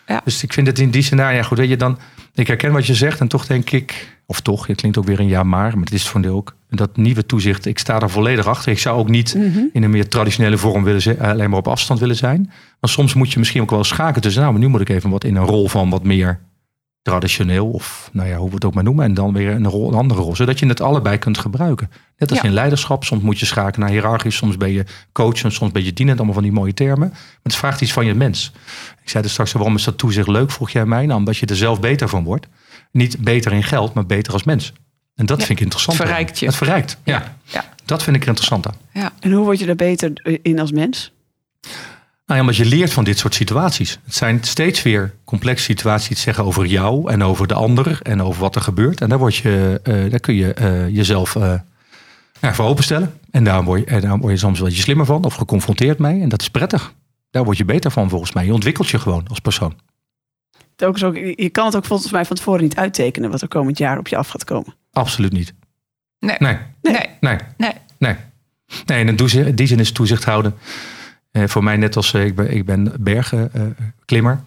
[0.08, 0.22] Ja.
[0.24, 1.58] Dus ik vind het in die scenario goed.
[1.58, 2.00] Dat je dan,
[2.34, 5.20] ik herken wat je zegt en toch denk ik, of toch, het klinkt ook weer
[5.20, 7.66] een ja maar, maar het is voor deel ook dat nieuwe toezicht.
[7.66, 8.72] Ik sta daar volledig achter.
[8.72, 9.34] Ik zou ook niet
[9.74, 12.42] in een meer traditionele vorm willen zijn, alleen maar op afstand willen zijn.
[12.80, 14.42] Maar soms moet je misschien ook wel schakelen tussen.
[14.42, 16.40] Nou, maar nu moet ik even wat in een rol van wat meer
[17.02, 19.88] traditioneel of nou ja, hoe we het ook maar noemen, en dan weer een, rol,
[19.88, 21.90] een andere rol, zodat je het allebei kunt gebruiken.
[22.18, 22.46] Net als Ja.
[22.48, 25.84] in leiderschap, soms moet je schakelen naar hiërarchisch, soms ben je coach en soms ben
[25.84, 27.08] je dienend, allemaal van die mooie termen.
[27.10, 28.52] Maar het vraagt iets van je mens.
[29.04, 31.46] Ik zei er straks, waarom is dat toezicht leuk, vroeg jij mij, nou, omdat je
[31.46, 32.48] er zelf beter van wordt.
[32.92, 34.74] Niet beter in geld, maar beter als mens.
[35.16, 35.46] En dat Ja.
[35.46, 35.98] vind ik interessant.
[35.98, 36.46] Het verrijkt je.
[36.46, 37.38] Het verrijkt, ja.
[37.44, 37.64] Ja.
[37.86, 38.76] Dat vind ik er interessant aan.
[38.94, 39.12] Ja.
[39.20, 41.12] En hoe word je er beter in als mens?
[41.62, 41.74] Nou
[42.26, 44.00] ja, omdat je leert van dit soort situaties.
[44.06, 48.22] Het zijn steeds weer complexe situaties die zeggen over jou en over de ander en
[48.22, 49.02] over wat er gebeurt.
[49.02, 51.54] En daar, word je, eh, daar kun je eh, jezelf eh
[52.42, 53.14] voor openstellen.
[53.32, 56.00] En daar word, je, en daar word je soms wel iets slimmer van of geconfronteerd
[56.00, 56.22] mee.
[56.22, 56.94] En dat is prettig.
[57.32, 58.46] Daar word je beter van volgens mij.
[58.46, 59.76] Je ontwikkelt je gewoon als persoon.
[60.86, 63.78] Ook ook, je kan het ook volgens mij van tevoren niet uittekenen wat er komend
[63.78, 64.74] jaar op je af gaat komen.
[64.92, 65.54] Absoluut niet.
[66.20, 66.36] Nee.
[66.40, 66.94] Nee, Nee.
[67.20, 67.72] nee, Nee.
[67.98, 68.16] nee.
[68.86, 70.54] Nee, en in die- in die zin is toezicht houden.
[71.32, 74.40] eh, voor mij net als eh, ik ben, ik ben bergenklimmer.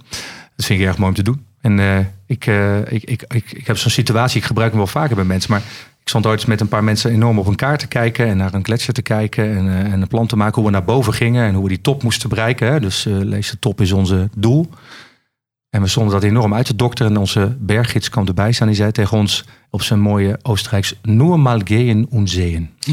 [0.56, 1.44] dat vind ik erg mooi om te doen.
[1.60, 4.86] En eh, ik, eh, ik, ik, ik, ik heb zo'n situatie, ik gebruik hem wel
[4.86, 5.50] vaker bij mensen.
[5.50, 5.60] Maar
[6.00, 8.26] ik stond ooit met een paar mensen enorm op een kaart te kijken.
[8.26, 9.56] En naar een gletsjer te kijken.
[9.56, 11.46] En, eh, en een plan te maken hoe we naar boven gingen.
[11.46, 12.72] En hoe we die top moesten bereiken.
[12.72, 12.80] Hè.
[12.80, 14.68] Dus eh, lees de top is onze doel.
[15.74, 17.12] En we stonden dat enorm uit te dokteren.
[17.12, 18.66] En onze berggids kwam erbij staan.
[18.66, 20.94] Die zei tegen ons op zijn mooie Oostenrijks...
[21.02, 22.70] Nur mal gehen und sehen.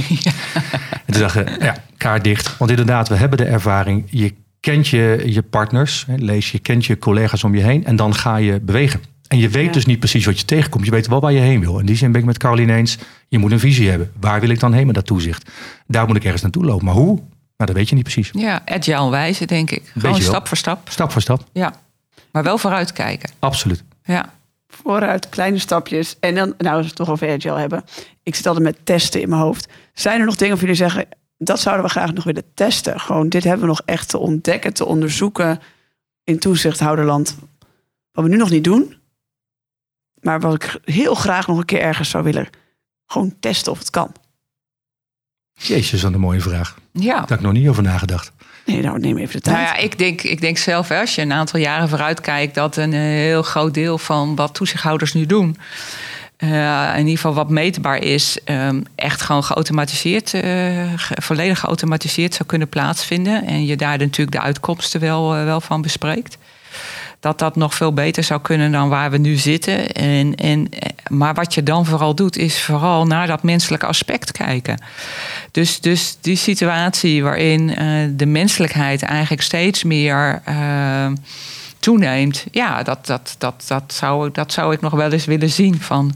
[1.06, 2.58] En toen dachten ja, kaart dicht.
[2.58, 4.06] Want inderdaad, we hebben de ervaring.
[4.10, 7.86] Je kent je, je partners, lees je kent je collega's om je heen.
[7.86, 9.02] En dan ga je bewegen.
[9.28, 9.72] En je weet Ja.
[9.72, 10.86] dus niet precies wat je tegenkomt.
[10.86, 11.80] Je weet wel waar je heen wil.
[11.80, 12.98] In die zin ben ik met Caroline eens.
[13.28, 14.12] Je moet een visie hebben.
[14.20, 15.50] Waar wil ik dan heen met dat toezicht?
[15.88, 16.86] Daar moet ik ergens naartoe lopen.
[16.86, 17.15] Maar hoe?
[17.15, 17.24] Nou,
[17.56, 18.30] dat weet je niet precies.
[18.34, 19.91] Ja, agile wijze, denk ik.
[19.98, 20.89] Gewoon stap voor stap.
[20.89, 21.44] Stap voor stap.
[21.54, 21.74] Ja.
[22.32, 23.30] Maar wel vooruitkijken.
[23.39, 23.84] Absoluut.
[24.04, 24.34] Ja.
[24.67, 26.20] Vooruit, kleine stapjes.
[26.20, 27.84] En dan, nou, als we het toch over agile hebben.
[28.24, 29.67] Ik zit altijd met testen in mijn hoofd.
[29.94, 33.00] Zijn er nog dingen of jullie zeggen, dat zouden we graag nog willen testen?
[33.00, 35.60] Gewoon, dit hebben we nog echt te ontdekken, te onderzoeken
[36.24, 37.38] in toezichthouderland.
[38.12, 38.96] Wat we nu nog niet doen.
[40.22, 42.50] Maar wat ik heel graag nog een keer ergens zou willen.
[43.06, 44.12] Gewoon testen of het kan.
[45.54, 46.78] Jezus, wat een mooie vraag.
[46.91, 47.13] Ja.
[47.13, 48.32] Daar heb ik nog niet over nagedacht.
[48.72, 49.56] Nee, nou neem even de tijd.
[49.56, 52.56] Nou ja, ik denk, ik denk zelf, hè, als je een aantal jaren vooruit kijkt,
[52.56, 55.58] dat een eh, heel groot deel van wat toezichthouders nu doen,
[56.38, 60.42] eh, in ieder geval wat meetbaar is, ehm, echt gewoon geautomatiseerd, eh,
[60.96, 63.46] ge- volledig geautomatiseerd zou kunnen plaatsvinden.
[63.46, 66.38] En je daar natuurlijk de uitkomsten wel, wel van bespreekt.
[67.22, 69.92] Dat dat nog veel beter zou kunnen dan waar we nu zitten.
[69.92, 70.70] En, en,
[71.08, 74.82] maar wat je dan vooral doet, is vooral naar dat menselijke aspect kijken.
[75.52, 81.12] Dus, dus die situatie waarin eh, de menselijkheid eigenlijk steeds meer eh,
[81.80, 82.46] toeneemt.
[82.52, 85.82] Ja, dat, dat, dat, dat, zou, dat zou ik nog wel eens willen zien.
[85.82, 86.14] Van,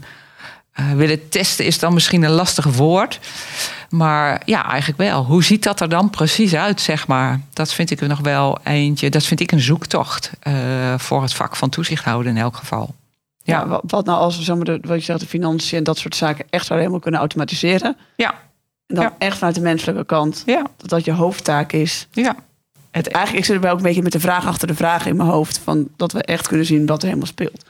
[0.80, 3.20] Uh, willen testen is dan misschien een lastig woord.
[3.90, 5.24] Maar ja, eigenlijk wel.
[5.24, 7.40] Hoe ziet dat er dan precies uit, zeg maar?
[7.52, 9.10] Dat vind ik er nog wel eentje.
[9.10, 10.54] Dat vind ik een zoektocht uh,
[10.98, 12.94] voor het vak van toezichthouder in elk geval.
[13.42, 15.78] Ja, ja wat, wat, nou als we zeg maar, de, wat je zegt, de financiën
[15.78, 17.96] en dat soort zaken echt zouden helemaal kunnen automatiseren?
[18.16, 18.30] Ja.
[18.86, 19.14] En dan Ja.
[19.18, 20.42] echt vanuit de menselijke kant.
[20.46, 20.66] Ja.
[20.76, 22.06] Dat dat je hoofdtaak is.
[22.12, 22.36] Ja.
[22.90, 25.16] Het, eigenlijk, ik zit erbij ook een beetje met de vraag achter de vraag in
[25.16, 25.58] mijn hoofd.
[25.64, 27.64] Van dat we echt kunnen zien wat er helemaal speelt.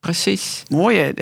[0.00, 0.62] Precies.
[0.68, 1.14] Mooie.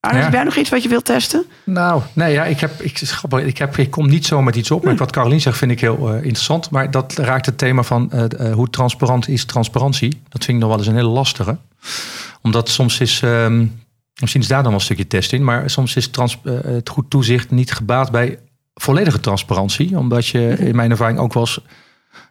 [0.00, 0.28] Arnold, Ja.
[0.28, 1.44] heb jij nog iets wat je wilt testen?
[1.64, 4.70] Nou, nee, ja, ik, heb, ik, grappig, ik, heb, ik kom niet zo met iets
[4.70, 4.84] op.
[4.84, 6.70] Maar wat Carolien zegt vind ik heel eh, interessant.
[6.70, 10.20] Maar dat raakt het thema van eh, eh, hoe transparant is transparantie.
[10.28, 11.58] Dat vind ik nog wel eens een hele lastige.
[12.42, 13.66] Omdat soms is, ehm,
[14.20, 15.44] misschien is daar dan wel een stukje test in.
[15.44, 18.38] Maar soms is trans, het goed toezicht niet gebaat bij
[18.74, 19.98] volledige transparantie.
[19.98, 21.60] Omdat je in mijn ervaring ook wel eens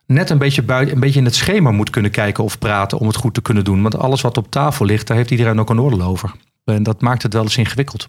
[0.06, 3.08] net een beetje, buiten, een beetje in het schema moet kunnen kijken of praten om
[3.08, 3.82] het goed te kunnen doen.
[3.82, 6.32] Want alles wat op tafel ligt, daar heeft iedereen ook een oordeel over.
[6.76, 8.08] En dat maakt het wel eens ingewikkeld.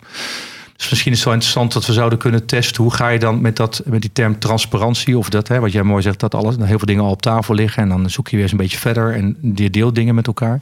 [0.76, 2.82] Dus misschien is het wel interessant dat we zouden kunnen testen.
[2.82, 5.82] Hoe ga je dan met, dat, met die term transparantie, of dat, hè, wat jij
[5.82, 7.82] mooi zegt, dat alles, heel veel dingen al op tafel liggen.
[7.82, 10.60] En dan zoek je weer eens een beetje verder en je dingen met elkaar.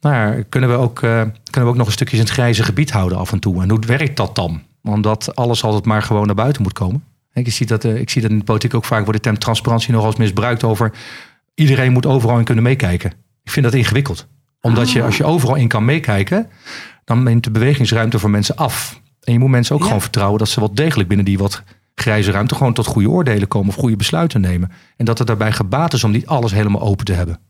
[0.00, 2.62] Nou ja, kunnen we, ook, eh, kunnen we ook nog een stukje in het grijze
[2.62, 3.62] gebied houden af en toe.
[3.62, 4.62] En hoe werkt dat dan?
[4.82, 7.04] Omdat alles altijd maar gewoon naar buiten moet komen.
[7.32, 9.38] Ik zie, dat, eh, ik zie dat in de politiek ook vaak wordt de term
[9.38, 10.92] transparantie nog als misbruikt over
[11.54, 13.12] iedereen moet overal in kunnen meekijken.
[13.42, 14.26] Ik vind dat ingewikkeld.
[14.60, 16.48] Omdat je als je overal in kan meekijken,
[17.04, 19.00] dan neemt de bewegingsruimte voor mensen af.
[19.20, 19.86] En je moet mensen ook Ja.
[19.86, 21.62] gewoon vertrouwen dat ze wel degelijk binnen die wat
[21.94, 24.72] grijze ruimte gewoon tot goede oordelen komen of goede besluiten nemen.
[24.96, 27.40] En dat het daarbij gebaat is om niet alles helemaal open te hebben.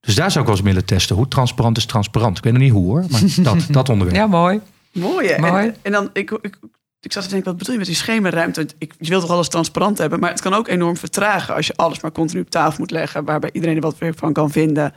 [0.00, 1.16] Dus daar zou ik wel eens willen testen.
[1.16, 2.38] Hoe transparant is transparant?
[2.38, 3.20] Ik weet nog niet hoe hoor, maar
[3.54, 4.18] dat, dat onderwerp.
[4.18, 4.60] Ja, mooi.
[4.92, 5.38] Mooie.
[5.38, 5.66] Mooi.
[5.66, 6.58] En, en dan, ik, ik,
[7.00, 8.68] ik zat te denken, wat bedoel je met die schemerruimte?
[8.78, 11.76] Ik, je wilt toch alles transparant hebben, maar het kan ook enorm vertragen als je
[11.76, 14.94] alles maar continu op tafel moet leggen, waarbij iedereen er wat weer van kan vinden.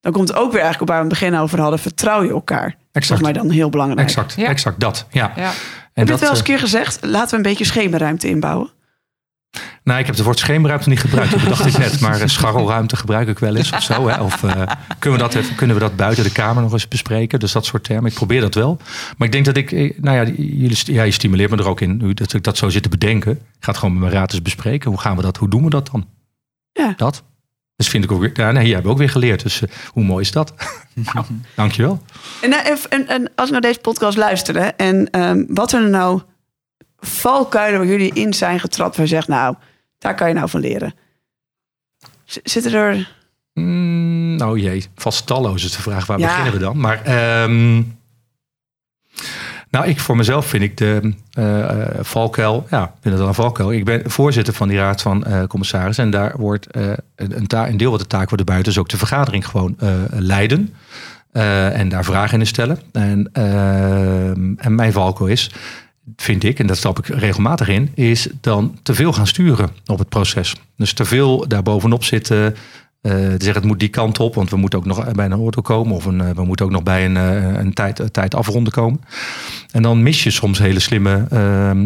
[0.00, 1.78] Dan komt het ook weer eigenlijk op waar we het begin over hadden.
[1.78, 2.76] Vertrouw je elkaar?
[2.92, 4.08] Volgens mij dan heel belangrijk.
[4.08, 4.48] Exact, Ja.
[4.48, 5.06] exact dat.
[5.10, 5.32] Ja.
[5.36, 5.42] Ja.
[5.42, 5.54] En Heb
[5.94, 6.98] je dat, het wel eens een eh, keer gezegd?
[7.00, 8.70] Laten we een beetje schemerruimte inbouwen.
[9.84, 11.30] Nou, ik heb het woord schemerruimte niet gebruikt.
[11.30, 12.00] Dat dacht ik net.
[12.00, 14.08] Maar eh, scharrelruimte gebruik ik wel eens of zo.
[14.08, 14.20] Hè?
[14.22, 14.62] Of eh,
[14.98, 17.40] kunnen, we dat even, kunnen we dat buiten de Kamer nog eens bespreken?
[17.40, 18.10] Dus dat soort termen.
[18.10, 18.78] Ik probeer dat wel.
[19.16, 19.70] Maar ik denk dat ik...
[20.00, 21.96] Nou ja, jullie, ja je stimuleert me er ook in.
[21.96, 23.32] nu Dat ik dat zo zit te bedenken.
[23.32, 24.90] Ik ga het gewoon met mijn raad eens bespreken.
[24.90, 25.36] Hoe gaan we dat?
[25.36, 26.06] Hoe doen we dat dan?
[26.72, 26.94] Ja.
[26.96, 27.22] Dat.
[27.76, 28.30] Dus vind ik ook weer...
[28.34, 29.42] Ja, nee, jij hebt ook weer geleerd.
[29.42, 30.54] Dus eh, hoe mooi is dat?
[31.12, 32.02] nou, dankjewel.
[32.42, 35.82] En, eh, en, en als ik naar deze podcast luister, hè, en ehm, wat zijn
[35.82, 36.20] er nou
[36.98, 39.54] valkuilen waar jullie in zijn getrapt, waar je zegt, nou,
[39.98, 40.94] daar kan je nou van leren.
[42.24, 43.12] Z- Zitten er...
[43.54, 46.06] Mm, nou jee, vast talloos is de vraag.
[46.06, 46.26] Waar Ja.
[46.26, 46.78] beginnen we dan?
[46.80, 47.82] Maar ehm,
[49.72, 51.68] nou, ik voor mezelf vind ik de eh,
[52.00, 53.72] valkuil, ja, vind het wel een valkuil.
[53.72, 56.04] Ik ben voorzitter van die raad van eh commissarissen.
[56.04, 56.66] En daar wordt
[57.16, 59.76] een, een, deel van de taak wordt buiten, dus ook de vergadering gewoon
[60.10, 60.74] leiden.
[61.32, 62.78] en daar vragen in stellen.
[62.92, 63.30] En,
[64.58, 65.50] en mijn valkuil is,
[66.16, 69.98] vind ik, en dat stap ik regelmatig in, is dan te veel gaan sturen op
[69.98, 70.56] het proces.
[70.76, 72.56] Dus te veel daar bovenop zitten.
[73.02, 75.36] Eh te zeggen het moet die kant op, want we moeten ook nog bij een
[75.36, 75.94] oordeel komen.
[75.94, 78.72] Of een, eh, we moeten ook nog bij een, eh, een, tijd, een tijd afronden
[78.72, 79.00] komen.
[79.70, 81.26] En dan mis je soms hele slimme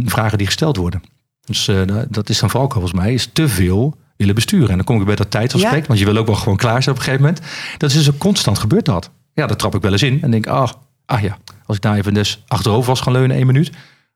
[0.05, 1.03] vragen die gesteld worden.
[1.45, 4.69] Dus nou, dat is dan vooral volgens mij, is te veel willen besturen.
[4.69, 5.87] En dan kom ik bij dat tijdsaspect, Ja.
[5.87, 7.45] want je wil ook wel gewoon klaar zijn op een gegeven moment.
[7.79, 9.11] Dat is dus ook constant gebeurt dat.
[9.33, 10.69] Ja, dat trap ik wel eens in en denk, ah,
[11.07, 13.71] ah ja, als ik daar even dus achterover was gaan leunen één minuut,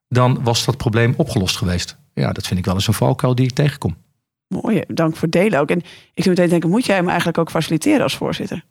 [0.09, 1.97] dan was dat probleem opgelost geweest.
[2.15, 3.97] Ja, dat vind ik wel eens een valkuil die ik tegenkom.
[4.51, 5.71] Mooi, dank voor het delen ook.
[5.71, 5.79] En
[6.15, 8.65] ik zou meteen denken, moet jij hem eigenlijk ook faciliteren als voorzitter?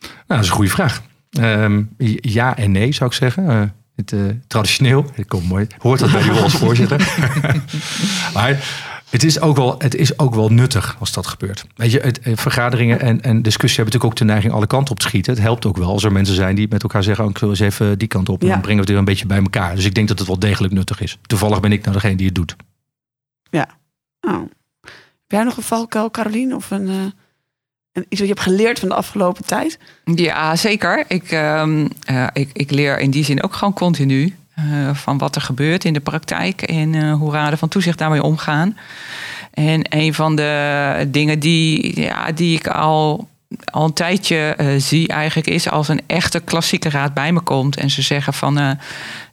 [0.00, 1.02] Nou, dat is een goede vraag.
[1.30, 1.82] Ehm,
[2.20, 3.48] ja en nee, zou ik zeggen.
[3.48, 3.62] Eh,
[3.96, 6.98] het, eh, traditioneel, ik kom mooi, hoort dat bij rol als voorzitter.
[8.34, 8.64] maar
[9.10, 11.66] het is, ook wel, het is ook wel nuttig als dat gebeurt.
[11.76, 14.92] Weet je, het, eh, vergaderingen en, en discussies hebben natuurlijk ook de neiging alle kanten
[14.94, 15.32] op te schieten.
[15.32, 17.48] Het helpt ook wel als er mensen zijn die met elkaar zeggen: oh, ik wil
[17.48, 18.40] eens even die kant op.
[18.40, 18.52] En Ja.
[18.52, 19.74] dan brengen we het weer een beetje bij elkaar.
[19.74, 21.18] Dus ik denk dat het wel degelijk nuttig is.
[21.22, 22.56] Toevallig ben ik nou degene die het doet.
[24.20, 24.42] Oh.
[25.32, 26.54] Jij nog een valkuil, Carolien?
[26.54, 26.94] Of een, eh,
[27.92, 29.78] een, iets wat je hebt geleerd van de afgelopen tijd?
[30.04, 31.04] Ja, zeker.
[31.08, 34.64] Ik, ehm, eh, ik, ik leer in die zin ook gewoon continu eh,
[34.94, 38.78] van wat er gebeurt in de praktijk en hoe raden van toezicht daarmee omgaan.
[39.50, 43.28] En een van de dingen die, ja, die ik al,
[43.64, 47.90] al een tijdje zie eigenlijk is als een echte klassieke raad bij me komt en
[47.90, 48.78] ze zeggen van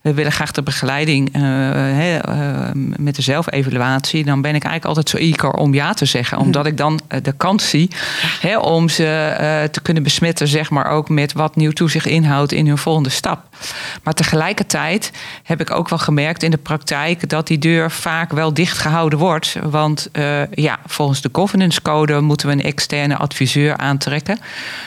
[0.01, 2.23] we willen graag de begeleiding eh, eh,
[2.97, 6.65] met de zelfevaluatie, dan ben ik eigenlijk altijd zo eager om ja te zeggen, omdat
[6.65, 7.89] ik dan eh, de kans zie
[8.61, 12.77] om ze te kunnen besmetten, zeg maar ook met wat nieuw toezicht inhoudt in hun
[12.77, 13.47] volgende stap.
[14.03, 15.11] Maar tegelijkertijd
[15.43, 19.19] heb ik ook wel gemerkt in de praktijk dat die deur vaak wel dicht gehouden
[19.19, 19.55] wordt.
[19.63, 20.09] Want
[20.51, 24.39] ja, volgens de governance code moeten we een externe adviseur aantrekken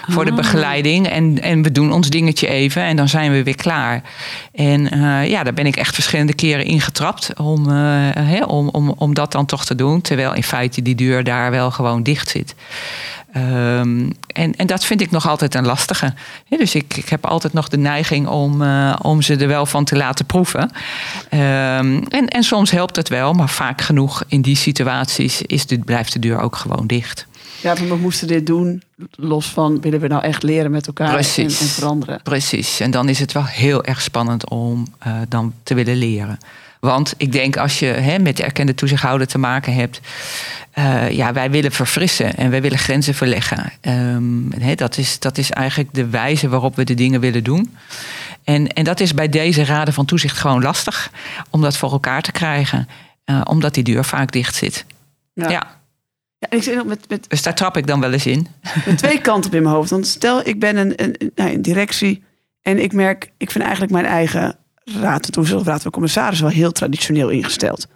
[0.09, 1.09] voor de begeleiding.
[1.09, 4.03] En, en we doen ons dingetje even en dan zijn we weer klaar.
[4.53, 4.89] En
[5.21, 9.33] eh, ja, daar ben ik echt verschillende keren ingetrapt om, hè, om, om, om dat
[9.33, 10.01] dan toch te doen.
[10.01, 12.55] Terwijl in feite die deur daar wel gewoon dicht zit.
[13.37, 16.15] Um, en, en dat vind ik nog altijd een lastige.
[16.49, 19.85] dus ik, ik heb altijd nog de neiging om, uh, om ze er wel van
[19.85, 20.61] te laten proeven.
[20.63, 25.79] Um, en, en soms helpt het wel, maar vaak genoeg in die situaties is de,
[25.79, 27.27] blijft de deur ook gewoon dicht.
[27.63, 31.45] Ja, we moesten dit doen los van willen we nou echt leren met elkaar en,
[31.45, 32.23] en, veranderen.
[32.23, 36.39] Precies, en dan is het wel heel erg spannend om uh, dan te willen leren.
[36.81, 40.01] Want ik denk als je hè, met de erkende toezichthouder te maken hebt.
[40.79, 43.73] Uh, ja, wij willen verfrissen en wij willen grenzen verleggen.
[43.81, 47.77] Um, hè, dat, is, dat is eigenlijk de wijze waarop we de dingen willen doen.
[48.45, 51.11] En, en dat is bij deze raden van toezicht gewoon lastig
[51.51, 52.89] om dat voor elkaar te krijgen.
[53.27, 54.85] Uh, omdat die deur vaak dicht zit.
[55.33, 55.51] Ja.
[55.51, 55.81] ja.
[56.43, 58.47] Ja, ik zit met, met, dus daar trap ik dan wel eens in.
[58.87, 59.91] Met twee kanten op in mijn hoofd.
[59.91, 62.25] Want stel, ik ben een, een, nou, een directie
[62.63, 66.51] en ik merk, ik vind eigenlijk mijn eigen raad en toezicht, raad van commissaris wel
[66.51, 67.87] heel traditioneel ingesteld.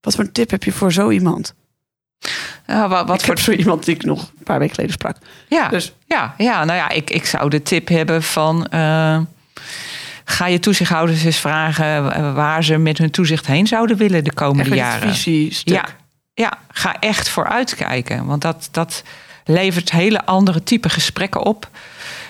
[0.00, 1.54] Wat voor een tip heb je voor zo iemand?
[2.66, 5.16] Ja, wat, wat voor zo iemand die ik nog een paar weken geleden sprak.
[5.48, 5.94] Ja, dus.
[6.06, 8.66] ja, ja nou ja, ik, ik zou de tip hebben van.
[8.74, 9.20] Uh,
[10.24, 14.74] ga je toezichthouders eens vragen waar ze met hun toezicht heen zouden willen de komende
[14.74, 15.14] jaren.
[15.64, 15.84] Ja,
[16.40, 18.26] ja, ga echt vooruitkijken.
[18.26, 19.02] Want dat, dat
[19.44, 21.68] levert hele andere type gesprekken op.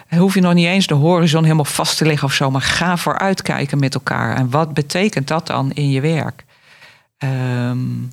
[0.08, 2.50] Hoef je nog niet eens de horizon helemaal vast te leggen of zo.
[2.50, 4.36] Maar ga vooruitkijken met elkaar.
[4.36, 6.44] En wat betekent dat dan in je werk?
[7.18, 8.12] Um,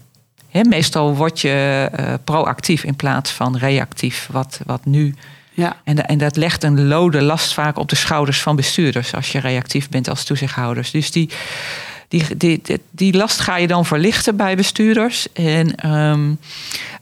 [0.49, 4.29] he, meestal word je uh, proactief in plaats van reactief.
[4.31, 5.15] Wat, wat nu.
[5.51, 5.75] Ja.
[5.83, 9.13] En, en dat legt een lode last vaak op de schouders van bestuurders.
[9.15, 10.91] Als je reactief bent als toezichthouders.
[10.91, 11.29] Dus die
[12.07, 15.27] die, die, die, last ga je dan verlichten bij bestuurders.
[15.33, 16.39] En um,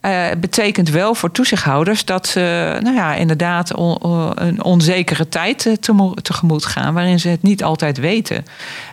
[0.01, 3.97] uh, betekent wel voor toezichthouders dat ze nou ja, inderdaad on,
[4.35, 5.77] een onzekere tijd te,
[6.21, 8.45] tegemoet gaan, waarin ze het niet altijd weten.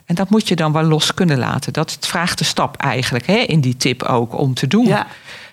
[0.04, 1.72] En dat moet je dan wel los kunnen laten.
[1.72, 4.86] Dat vraagt de stap eigenlijk hè, in die tip ook om te doen.
[4.86, 5.06] Ja.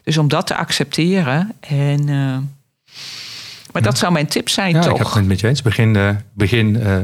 [0.03, 1.51] Dus om dat te accepteren.
[1.59, 2.37] En, uh,
[3.71, 4.91] maar dat zou mijn tip zijn, ja, toch?
[4.91, 5.61] Ik heb het met je eens.
[5.61, 6.97] Begin, uh, begin uh,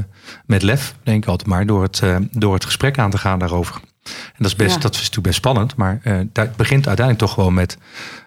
[0.45, 3.39] met lef, denk ik altijd maar, door het, uh, door het gesprek aan te gaan
[3.39, 3.75] daarover.
[4.03, 4.81] En dat is, best, ja.
[4.81, 6.01] dat is natuurlijk best spannend, maar
[6.31, 7.77] dat begint uiteindelijk toch gewoon met: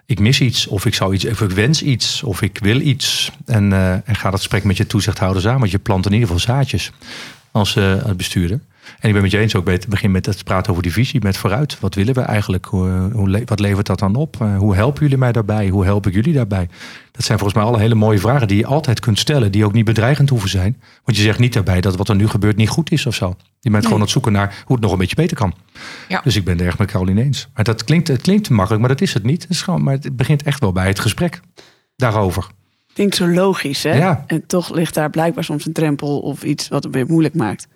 [0.07, 3.31] ik mis iets, of ik zou iets, of ik wens iets, of ik wil iets.
[3.47, 3.73] En,
[4.05, 6.93] en ga dat gesprek met je toezichthouders aan, want je plant in ieder geval zaadjes
[7.51, 7.79] als
[8.17, 8.61] bestuurder.
[8.99, 10.93] En ik ben met je eens ook bij het begin met het praten over die
[10.93, 11.81] visie, met vooruit.
[11.81, 12.65] Wat willen we eigenlijk?
[12.65, 14.37] Hoe, hoe, wat levert dat dan op?
[14.43, 15.69] Uh, hoe helpen jullie mij daarbij?
[15.69, 16.69] Hoe help ik jullie daarbij?
[17.13, 19.73] Dat zijn volgens mij alle hele mooie vragen die je altijd kunt stellen, die ook
[19.73, 20.83] niet bedreigend hoeven zijn.
[21.05, 23.27] Want je zegt niet daarbij dat wat er nu gebeurt niet goed is of zo.
[23.27, 23.83] Je bent nee.
[23.83, 25.55] gewoon aan het zoeken naar hoe het nog een beetje beter kan.
[26.09, 26.21] Ja.
[26.25, 27.49] Dus ik ben het erg met Caroline eens.
[27.55, 29.43] Maar dat klinkt, het klinkt makkelijk, maar dat is het niet.
[29.43, 31.41] Het is gewoon, maar het begint echt wel bij het gesprek
[31.97, 32.47] daarover.
[32.93, 33.97] Klinkt zo logisch, hè?
[33.97, 34.25] Ja.
[34.27, 37.69] En toch ligt daar blijkbaar soms een drempel of iets wat het weer moeilijk maakt.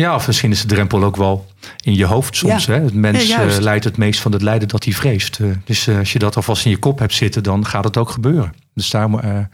[0.00, 1.46] Ja, of misschien is de drempel ook wel
[1.84, 2.64] in je hoofd soms.
[2.64, 2.72] Ja.
[2.72, 2.80] Hè?
[2.80, 3.60] Het mens Ja, uh, juist.
[3.60, 5.38] leidt het meest van het lijden dat hij vreest.
[5.38, 7.96] Uh, dus uh, als je dat alvast in je kop hebt zitten, dan gaat het
[7.96, 8.52] ook gebeuren.
[8.74, 9.48] Dus daar,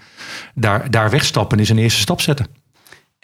[0.55, 2.47] daar, daar wegstappen is een eerste stap zetten.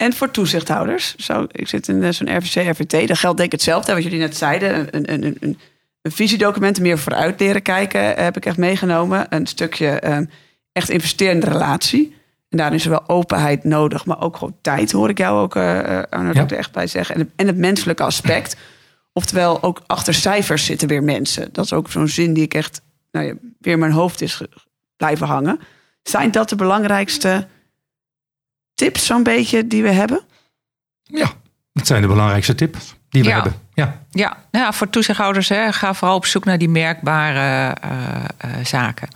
[0.01, 1.15] En voor toezichthouders.
[1.15, 3.07] Zo, ik zit in eh, zo'n RVC, RVT.
[3.07, 4.95] Daar geldt denk ik hetzelfde, wat jullie net zeiden.
[4.95, 5.59] Een, een, een,
[6.01, 9.25] een visiedocument, meer vooruit leren kijken, heb ik echt meegenomen.
[9.29, 10.29] Een stukje um,
[10.71, 12.15] echt investeren in de relatie.
[12.51, 15.55] En daarin is er wel openheid nodig, maar ook gewoon tijd, hoor ik jou ook,
[15.55, 16.07] uh, Ja.
[16.09, 17.15] er echt bij zeggen.
[17.15, 18.57] En, en het menselijke aspect.
[19.13, 21.49] Oftewel, ook achter cijfers zitten weer mensen.
[21.51, 22.81] Dat is ook zo'n zin die ik echt
[23.11, 24.41] nou ja, weer in mijn hoofd is
[24.97, 25.59] blijven hangen.
[26.03, 27.47] Zijn dat de belangrijkste
[28.73, 30.21] tips, zo'n beetje, die we hebben?
[31.03, 31.31] Ja,
[31.73, 33.33] dat zijn de belangrijkste tips die we Ja.
[33.35, 33.53] hebben.
[33.73, 34.03] Ja.
[34.11, 38.65] Ja, nou ja, voor toezichthouders, hè, ga vooral op zoek naar die merkbare eh, eh,
[38.65, 39.07] zaken.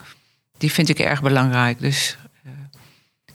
[0.57, 1.79] Die vind ik erg belangrijk.
[1.79, 2.17] Dus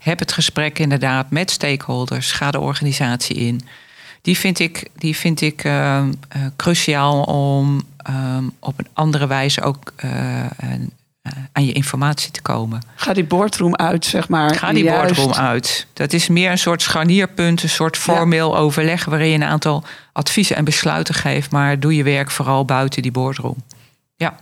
[0.01, 2.33] heb het gesprek inderdaad met stakeholders.
[2.33, 3.61] Ga de organisatie in.
[4.23, 6.07] Die vind ik, die vind ik eh, eh,
[6.57, 10.45] cruciaal om ehm, op een andere wijze ook eh,
[11.23, 12.83] eh, aan je informatie te komen.
[12.95, 14.55] Ga die boardroom uit, zeg maar.
[14.55, 15.15] Ga die Juist.
[15.15, 15.87] boardroom uit.
[15.93, 20.57] Dat is meer een soort scharnierpunt, een soort formeel overleg waarin je een aantal adviezen
[20.57, 21.51] en besluiten geeft.
[21.51, 23.57] Maar doe je werk vooral buiten die boardroom.
[24.17, 24.37] Ja,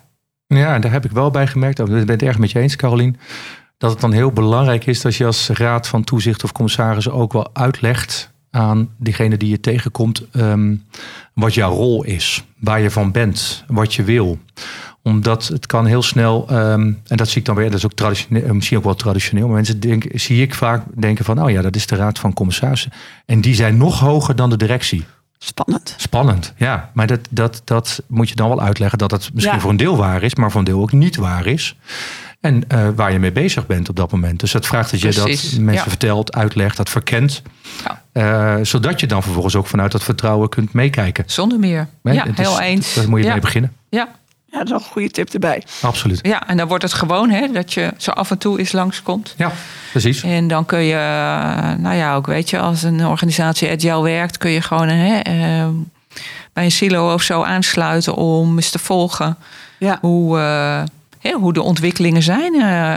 [0.47, 3.17] Ja, daar heb ik wel bij gemerkt, ik ben het erg met je eens, Carolien,
[3.79, 7.33] dat het dan heel belangrijk is dat je als raad van toezicht of commissaris ook
[7.33, 10.75] wel uitlegt aan diegene die je tegenkomt ehm,
[11.35, 14.39] wat jouw rol is, waar je van bent, wat je wil.
[15.03, 17.93] Omdat het kan heel snel, ehm, en dat zie ik dan weer, dat is ook
[17.93, 21.51] traditioneel, eh, misschien ook wel traditioneel, maar mensen denken, zie ik vaak denken van, oh
[21.51, 22.93] ja, dat is de raad van commissarissen.
[23.27, 25.05] En die zijn nog hoger dan de directie.
[25.39, 25.95] Spannend.
[25.97, 26.91] Spannend, ja.
[26.95, 29.61] Maar dat, dat, dat moet je dan wel uitleggen dat het misschien Ja.
[29.63, 31.77] voor een deel waar is, maar voor een deel ook niet waar is.
[32.41, 34.41] En eh, waar je mee bezig bent op dat moment.
[34.41, 35.89] Dus dat vraagt dat je Precies, dat mensen ja.
[35.91, 37.43] vertelt, uitlegt, dat verkent.
[37.85, 38.03] Ja.
[38.13, 41.25] Eh, zodat je dan vervolgens ook vanuit dat vertrouwen kunt meekijken.
[41.27, 41.89] Zonder meer.
[42.03, 42.95] Nee, ja, is- heel eens.
[42.95, 43.33] Daar moet je ja.
[43.33, 43.73] mee beginnen.
[43.89, 44.09] Ja.
[44.51, 45.63] Ja, dat is een goede tip erbij.
[45.83, 46.19] Absoluut.
[46.23, 49.35] ja, en dan wordt het gewoon hè, dat je zo af en toe eens langskomt.
[49.37, 49.53] Ja,
[49.91, 50.23] precies.
[50.23, 54.39] En dan kun je, eh, nou ja, ook weet je, als een organisatie agile werkt,
[54.39, 55.69] kun je gewoon hè, eh,
[56.53, 59.37] bij een silo of zo aansluiten om eens te volgen
[59.79, 59.99] Ja.
[60.01, 60.83] hoe, eh,
[61.41, 62.55] hoe de ontwikkelingen zijn.
[62.55, 62.95] eh,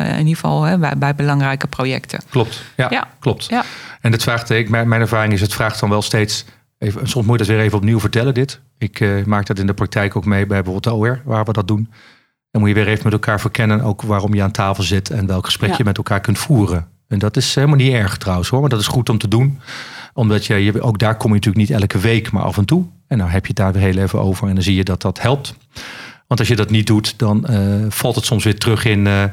[0.00, 2.20] eh, in ieder geval hè, bij, bij belangrijke projecten.
[2.30, 2.62] Klopt.
[2.76, 3.08] Ja, Ja.
[3.18, 3.46] klopt.
[3.48, 3.64] Ja.
[4.00, 6.44] En het vraagt, ik, mijn, mijn ervaring is, het vraagt dan wel steeds.
[6.78, 8.60] Even, soms moet je dat weer even opnieuw vertellen, dit.
[8.78, 11.68] Ik eh, maak dat in de praktijk ook mee bij bijvoorbeeld OR, waar we dat
[11.68, 11.90] doen.
[12.50, 15.26] Dan moet je weer even met elkaar verkennen, ook waarom je aan tafel zit en
[15.26, 15.74] welk gesprek Ja.
[15.78, 16.86] je met elkaar kunt voeren.
[17.08, 19.60] En dat is helemaal niet erg trouwens hoor, maar dat is goed om te doen.
[20.12, 22.84] Omdat je, je ook daar kom je natuurlijk niet elke week, maar af en toe.
[23.06, 25.02] En dan heb je het daar weer heel even over en dan zie je dat
[25.02, 25.54] dat helpt.
[26.28, 29.24] Want als je dat niet doet, dan eh, valt het soms weer terug in, eh,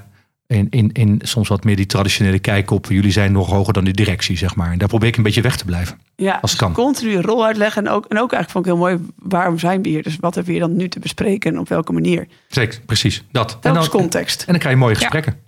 [0.48, 2.86] in, in, in soms wat meer die traditionele kijk op.
[2.86, 4.72] Jullie zijn nog hoger dan de directie, zeg maar.
[4.72, 6.00] En daar probeer ik een beetje weg te blijven.
[6.16, 6.74] Ja, Als het kan.
[6.74, 7.86] continu een rol uitleggen.
[7.86, 10.04] En ook, en ook eigenlijk vond ik heel mooi, waarom zijn we hier?
[10.04, 12.28] Dus wat hebben we hier dan nu te bespreken en op welke manier?
[12.48, 13.24] Zeker, precies.
[13.32, 13.58] Dat.
[13.62, 14.40] En dan, context?
[14.40, 15.00] en dan krijg je mooie Ja.
[15.00, 15.44] gesprekken.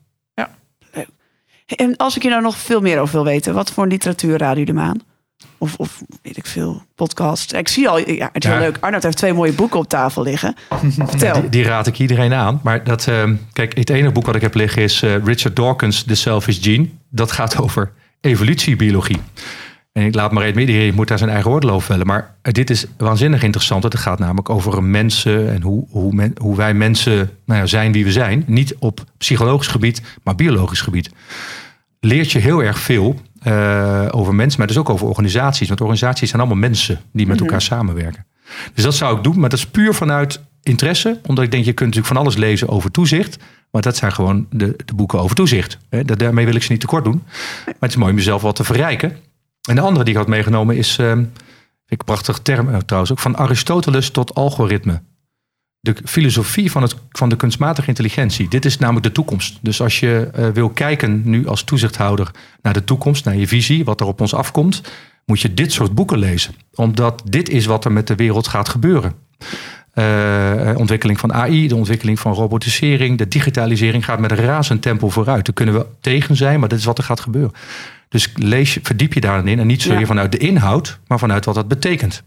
[1.76, 4.58] En als ik hier nou nog veel meer over wil weten, wat voor literatuur raden
[4.58, 5.00] jullie me aan?
[5.58, 7.54] Of, of weet ik veel, podcast.
[7.54, 8.60] Ik zie al, ja, het is Ja.
[8.60, 8.78] leuk.
[8.80, 10.56] Arnold heeft twee mooie boeken op tafel liggen.
[11.08, 11.42] Vertel.
[11.42, 12.60] Die, die raad ik iedereen aan.
[12.64, 16.04] Maar dat, eh, kijk, het enige boek wat ik heb liggen is eh, Richard Dawkins'
[16.04, 16.90] The Selfish Gene.
[17.10, 19.18] Dat gaat over evolutiebiologie.
[19.92, 22.08] En ik laat maar even je moet daar zijn eigen oordeel over vellen.
[22.08, 23.84] Maar eh, dit is waanzinnig interessant.
[23.84, 27.92] Het gaat namelijk over mensen en hoe, hoe, men, hoe wij mensen nou ja, zijn
[27.92, 28.44] wie we zijn.
[28.48, 31.10] Niet op psychologisch gebied, maar biologisch gebied.
[32.00, 33.20] Leert je heel erg veel
[33.52, 35.68] eh, over mensen, maar dus ook over organisaties.
[35.68, 38.26] Want organisaties zijn allemaal mensen die met elkaar samenwerken.
[38.74, 41.20] Dus dat zou ik doen, maar dat is puur vanuit interesse.
[41.26, 43.38] Omdat ik denk, je kunt natuurlijk van alles lezen over toezicht.
[43.72, 45.78] Maar dat zijn gewoon de, de boeken over toezicht.
[45.90, 47.24] Hè, da- Daarmee wil ik ze niet tekort doen.
[47.66, 49.18] Maar het is mooi om jezelf wat te verrijken.
[49.70, 51.28] En de andere die ik had meegenomen is, vind
[51.88, 55.02] ik een prachtige term eh, trouwens ook, van Aristoteles tot algoritme.
[55.96, 58.48] De filosofie van, het, van de kunstmatige intelligentie.
[58.48, 59.58] Dit is namelijk de toekomst.
[59.62, 62.32] Dus als je eh, wil kijken nu als toezichthouder
[62.62, 64.82] naar de toekomst, naar je visie, wat er op ons afkomt,
[65.26, 66.54] moet je dit soort boeken lezen.
[66.76, 69.14] Omdat dit is wat er met de wereld gaat gebeuren.
[69.94, 75.10] Eh, ontwikkeling van AI, de ontwikkeling van robotisering, de digitalisering gaat met een razend tempo
[75.10, 75.46] vooruit.
[75.46, 77.52] Daar kunnen we tegen zijn, maar dit is wat er gaat gebeuren.
[78.10, 80.06] Dus lees, je- verdiep je daarin in en niet zozeer Ja.
[80.06, 82.24] vanuit de inhoud, maar vanuit wat dat betekent.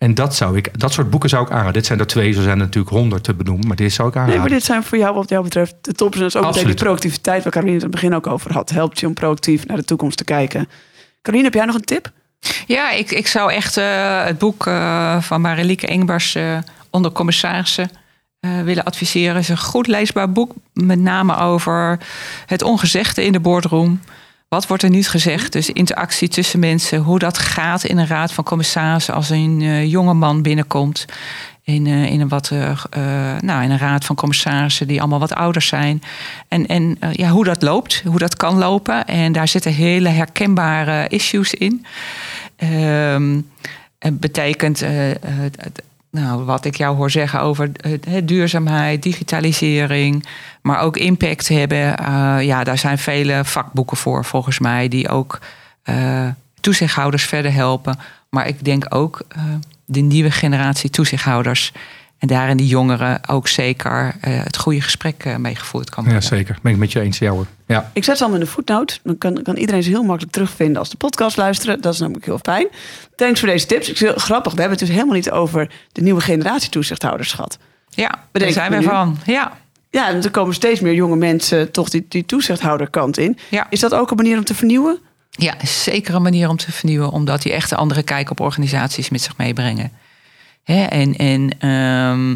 [0.00, 1.72] En dat, zou ik, dat soort boeken zou ik aanraden.
[1.72, 4.14] Dit zijn er twee, zo zijn er natuurlijk honderd te benoemen, maar dit zou ik
[4.14, 4.42] Nee, aanraden.
[4.42, 6.14] maar dit zijn voor jou wat jou betreft de tops.
[6.16, 6.80] En dat is ook meteen Absoluut.
[6.82, 8.70] productiviteit waar Caroline het in het begin ook over had.
[8.70, 10.68] Helpt je om proactief naar de toekomst te kijken.
[11.22, 12.10] Caroline, heb jij nog een tip?
[12.66, 16.58] Ja, ik, ik zou echt eh, het boek eh, van Marilieke Engbers eh,
[16.90, 17.90] onder commissarissen
[18.40, 19.34] eh, willen adviseren.
[19.34, 21.98] Het is een goed leesbaar boek, met name over
[22.46, 24.00] het ongezegde in de boardroom.
[24.50, 25.52] Wat wordt er niet gezegd?
[25.52, 29.90] Dus interactie tussen mensen, hoe dat gaat in een raad van commissarissen als een eh,
[29.90, 31.04] jonge man binnenkomt.
[31.62, 32.80] In, eh, in, een wat, eh,
[33.40, 36.02] nou, in een raad van commissarissen die allemaal wat ouder zijn.
[36.48, 39.06] En, en ja, hoe dat loopt, hoe dat kan lopen.
[39.06, 41.86] En daar zitten hele herkenbare issues in.
[42.56, 43.40] Ehm,
[43.98, 44.84] het betekent,
[46.10, 47.70] nou, wat ik jou hoor zeggen over
[48.08, 50.26] hè, duurzaamheid, digitalisering,
[50.62, 51.96] maar ook impact hebben.
[51.96, 55.38] Eh, ja, daar zijn vele vakboeken voor, volgens mij, die ook
[55.82, 56.28] eh,
[56.60, 57.98] toezichthouders verder helpen.
[58.28, 59.42] Maar ik denk ook eh,
[59.84, 61.72] de nieuwe generatie toezichthouders.
[62.20, 66.28] En daarin die jongeren ook zeker eh, het goede gesprek eh, meegevoerd kan Ja, worden.
[66.28, 66.58] zeker.
[66.62, 67.46] Ben ik met je eens, ja hoor.
[67.66, 67.90] Ja.
[67.94, 69.00] Ik zet ze allemaal in de voetnoot.
[69.02, 71.80] Dan kan, kan iedereen ze heel makkelijk terugvinden als de podcast luisteren.
[71.80, 72.66] Dat is namelijk heel fijn.
[73.16, 73.88] Thanks voor deze tips.
[73.88, 74.52] Ik vind het grappig.
[74.52, 77.58] We hebben het dus helemaal niet over de nieuwe generatie toezichthouders gehad.
[77.88, 79.18] Ja, daar zijn we van.
[79.26, 79.52] Ja,
[79.90, 83.38] Ja, en er komen steeds meer jonge mensen toch die, die toezichthouderkant in.
[83.48, 83.66] ja.
[83.70, 84.98] Is dat ook een manier om te vernieuwen?
[85.30, 88.40] Ja, is zeker een manier om te vernieuwen, omdat die echt een andere kijk op
[88.40, 89.92] organisaties met zich meebrengen.
[90.64, 92.34] Hè, en en ehm,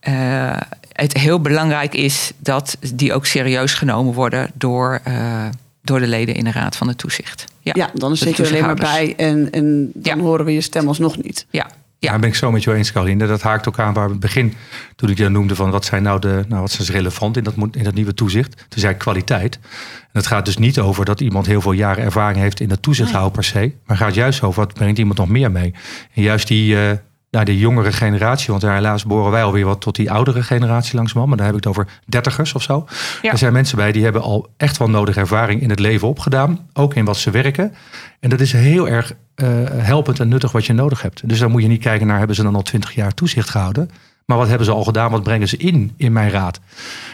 [0.00, 0.56] eh,
[0.92, 5.44] het heel belangrijk is dat die ook serieus genomen worden door, eh,
[5.82, 7.44] door de leden in de Raad van de Toezicht.
[7.60, 10.22] Ja, Ja, dan zit je er alleen maar bij en, en dan Ja.
[10.22, 11.46] horen we je stem alsnog niet.
[11.50, 11.66] Ja,
[11.98, 12.18] Ja, ja.
[12.18, 13.26] ben ik zo met jou eens, Caroline.
[13.26, 14.54] Dat haakt ook aan waar we het begin,
[14.96, 17.56] toen ik je noemde van wat zijn nou de, nou wat is relevant in dat,
[17.56, 18.56] moet- in dat nieuwe toezicht.
[18.68, 19.58] Toen zei ik kwaliteit.
[20.00, 22.82] En het gaat dus niet over dat iemand heel veel jaren ervaring heeft in dat
[22.82, 23.58] toezicht houden per se.
[23.58, 25.74] Maar het gaat juist over wat brengt iemand nog meer mee.
[26.14, 26.90] En juist die, eh,
[27.32, 28.46] naar de jongere generatie.
[28.48, 31.28] Want daar helaas boren wij alweer wat tot die oudere generatie langzamerhand.
[31.28, 32.86] Maar daar heb ik het over dertigers of zo.
[33.22, 33.30] Ja.
[33.30, 36.68] Er zijn mensen bij die hebben al echt wel nodige ervaring in het leven opgedaan.
[36.72, 37.74] Ook in wat ze werken.
[38.20, 41.28] En dat is heel erg eh, helpend en nuttig wat je nodig hebt.
[41.28, 43.90] Dus dan moet je niet kijken naar hebben ze dan al twintig jaar toezicht gehouden.
[44.26, 45.10] Maar wat hebben ze al gedaan?
[45.10, 46.60] Wat brengen ze in in mijn raad?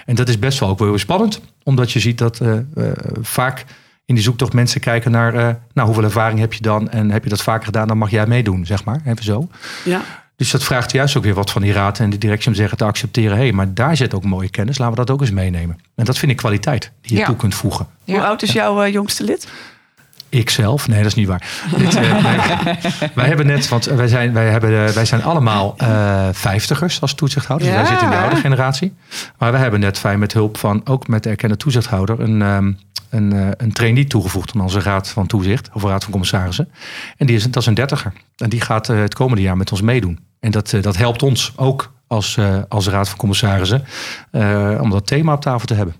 [0.07, 1.41] En dat is best wel ook wel weer spannend.
[1.63, 2.63] Omdat je ziet dat eh, eh,
[3.21, 3.65] vaak
[4.09, 5.35] in die zoektocht mensen kijken naar...
[5.35, 6.91] eh, nou, hoeveel ervaring heb je dan?
[6.91, 7.89] En heb je dat vaker gedaan?
[7.89, 9.01] Dan mag jij meedoen, zeg maar.
[9.07, 9.49] Even zo.
[9.85, 10.01] Ja.
[10.37, 12.59] Dus dat vraagt juist ook weer wat van die raad en de directie om te
[12.59, 13.37] zeggen te accepteren.
[13.37, 14.79] Hé, hey, maar daar zit ook mooie kennis.
[14.79, 15.79] Laten we dat ook eens meenemen.
[15.95, 17.25] En dat vind ik kwaliteit die je Ja.
[17.27, 17.87] toe kunt voegen.
[18.05, 18.15] Ja.
[18.15, 19.49] Hoe oud is jouw eh, jongste lid?
[20.31, 20.89] Ikzelf?
[20.89, 21.47] Nee, dat is niet waar.
[21.79, 22.25] Dit, eh.
[23.15, 27.71] Wij hebben net, want wij zijn, wij hebben, wij zijn allemaal eh, vijftigers als toezichthouders.
[27.71, 28.95] Dus wij zitten in de oude generatie.
[29.39, 32.73] Maar wij hebben net fijn met hulp van, ook met de erkende toezichthouder, een, ehm,
[33.11, 36.69] een, eh, een trainee toegevoegd aan onze raad van toezicht, of raad van commissarissen.
[37.17, 38.13] En die is, dat is een dertiger.
[38.37, 40.19] En die gaat eh, het komende jaar met ons meedoen.
[40.41, 42.39] En dat, eh, dat helpt ons ook als,
[42.69, 43.85] als raad van commissarissen
[44.81, 45.95] om dat thema op tafel te hebben.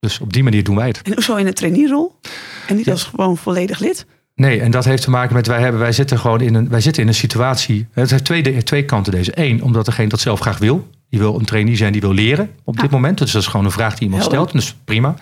[0.00, 1.02] Dus op die manier doen wij het.
[1.02, 2.18] En hoezo in een trainierol?
[2.66, 4.06] En niet als gewoon volledig lid?
[4.34, 6.80] Nee, en dat heeft te maken met wij, hebben, wij, zitten gewoon in een, wij
[6.80, 7.86] zitten in een situatie.
[7.92, 9.32] Het heeft twee, twee kanten deze.
[9.34, 10.88] Eén, omdat degene dat zelf graag wil.
[11.10, 13.18] Die wil een trainee zijn die wil leren op dit moment.
[13.18, 14.38] Dus dat is gewoon een vraag die iemand Helder.
[14.38, 14.52] stelt.
[14.52, 15.14] Dus prima.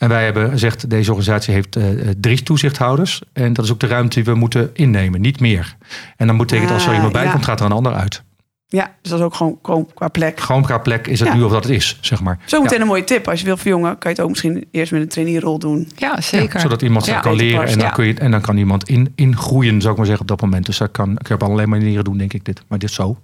[0.00, 3.22] En wij hebben gezegd, deze organisatie heeft eh, eh, drie toezichthouders.
[3.32, 5.76] En dat is ook de ruimte die we moeten innemen, niet meer.
[6.16, 7.30] En dan betekent als er Ah, iemand bij ja.
[7.30, 8.22] komt, gaat er een ander uit.
[8.66, 10.40] Ja, dus dat is ook gewoon, gewoon qua plek.
[10.40, 11.34] Gewoon qua plek is het Ja.
[11.34, 12.38] nu of dat het is, zeg maar.
[12.46, 13.28] Zo meteen Ja, een mooie tip.
[13.28, 15.88] Als je wil verjongen, kan je het ook misschien eerst met een trainierol doen.
[15.96, 16.60] Ja, zeker.
[16.60, 17.92] zodat iemand kan leren en dan, Ja.
[17.92, 20.66] kun je, en dan kan iemand in, ingroeien, zou ik maar zeggen, op dat moment.
[20.66, 22.62] Dus dat kan, je op allerlei manieren doen, denk ik dit.
[22.68, 23.18] Maar dit zo.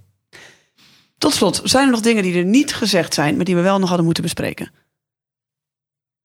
[1.19, 3.79] Tot slot, zijn er nog dingen die er niet gezegd zijn, maar die we wel
[3.79, 4.71] nog hadden moeten bespreken?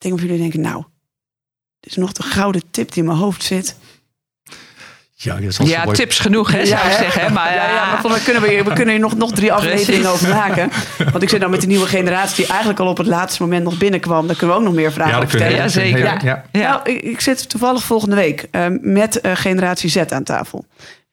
[0.02, 0.84] Dingen of jullie denken, nou,
[1.80, 3.76] dit is nog de gouden tip die in mijn hoofd zit.
[5.14, 5.98] Ja, dat is al zo Ja, mooi.
[5.98, 7.22] tips genoeg, hè, zou ik zeggen.
[7.22, 9.54] hè, Maar, ja, ja, eh, maar mij kunnen we, we kunnen hier nog, nog drie
[9.54, 10.72] afleveringen over maken.
[11.12, 13.64] Want ik zit nou met de nieuwe generatie die eigenlijk al op het laatste moment
[13.64, 14.28] nog binnenkwam.
[14.28, 15.56] Daar kunnen we ook nog meer vragen Ja, over stellen.
[15.56, 16.00] Ja, zeker.
[16.00, 16.20] Ja.
[16.24, 16.44] Ja.
[16.52, 20.66] Nou, ik, ik zit toevallig volgende week eh, met eh, generatie Z aan tafel.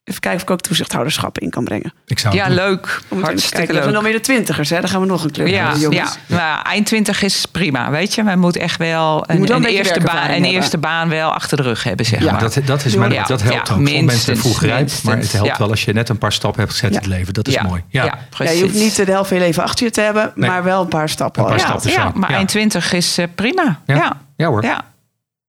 [0.09, 1.93] Even kijken of ik ook toezichthouderschappen in kan brengen.
[2.07, 3.01] Ik zou ja, leuk.
[3.09, 3.67] We Hartstikke.
[3.73, 4.03] Dat zijn dan leuk.
[4.03, 4.81] weer de twintigers, hè?
[4.81, 6.19] Dan gaan we nog een kleur Ja, hebben, ja, jongens.
[6.27, 8.23] maar eind 20 is prima, weet je.
[8.23, 11.09] Men moet echt wel een, moet wel een een beetje eerste, baan, een eerste baan
[11.09, 12.41] wel achter de rug hebben, zeg Ja, maar.
[12.41, 12.99] Dat, dat, is Ja.
[12.99, 13.67] mijn, Ja, dat helpt ja, ook.
[13.67, 15.03] Sommige mensen minstens, vroeg rijp, minstens.
[15.03, 15.59] maar het helpt Ja.
[15.59, 17.35] wel als je net een paar stappen hebt gezet in het leven.
[17.35, 17.63] Dat is ja.
[17.63, 17.83] mooi.
[17.89, 18.05] Ja.
[18.05, 18.59] Ja, Ja, precies.
[18.59, 20.51] je hoeft niet de helft van je leven achter je te hebben, Nee.
[20.51, 21.43] maar wel een paar stappen.
[21.43, 21.65] Een paar Ja.
[21.67, 21.91] stappen.
[21.91, 23.81] ja, maar eind 20 is eh, prima.
[23.87, 23.95] Ja.
[23.95, 24.17] Ja.
[24.37, 24.63] Ja, hoor.
[24.63, 24.85] Ja.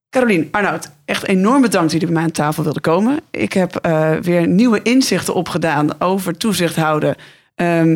[0.10, 3.20] Carolien, Arnoud, echt enorm bedankt dat jullie bij mij aan tafel wilden komen.
[3.32, 7.16] Ik heb eh, weer nieuwe inzichten opgedaan over toezicht houden.
[7.56, 7.90] Ehm,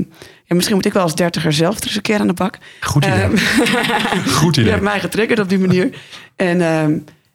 [0.46, 2.58] ja, misschien moet ik wel als dertiger zelf er eens een keer aan de bak.
[2.82, 3.22] Goed idee.
[3.22, 3.38] Ehm,
[4.42, 4.72] Goed Je idee.
[4.74, 5.90] hebt mij getriggerd op die manier.
[6.36, 6.90] En ehm,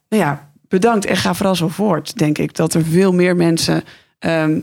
[0.08, 2.54] nou ja, bedankt en ga vooral zo voort, denk ik.
[2.54, 3.84] Dat er veel meer mensen...
[4.18, 4.56] ehm,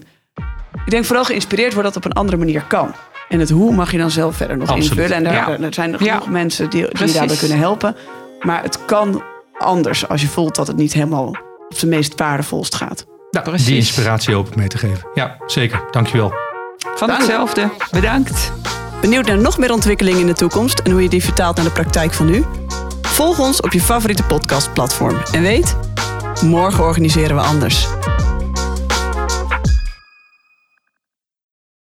[0.86, 2.94] ik denk vooral geïnspireerd worden dat het op een andere manier kan.
[3.30, 4.92] En het hoe mag je dan zelf verder nog Absoluut.
[4.92, 5.16] invullen.
[5.18, 5.60] En daar, Ja.
[5.66, 5.98] er zijn Ja.
[5.98, 7.96] genoeg mensen die, die je daarbij kunnen helpen.
[8.42, 9.24] Maar het kan
[9.58, 11.28] anders als je voelt dat het niet helemaal
[11.70, 13.06] op zijn meest waardevolst gaat.
[13.32, 13.66] Nou, Precies.
[13.66, 15.08] die inspiratie hoop ik mee te geven.
[15.14, 15.84] Ja, zeker.
[15.92, 16.34] Dankjewel.
[16.96, 17.20] Van Dank.
[17.20, 17.70] hetzelfde.
[17.92, 18.52] Bedankt.
[19.02, 21.72] Benieuwd naar nog meer ontwikkelingen in de toekomst en hoe je die vertaalt naar de
[21.72, 22.44] praktijk van nu?
[23.02, 25.18] Volg ons op je favoriete podcastplatform.
[25.32, 25.76] En weet,
[26.44, 27.88] morgen organiseren we anders.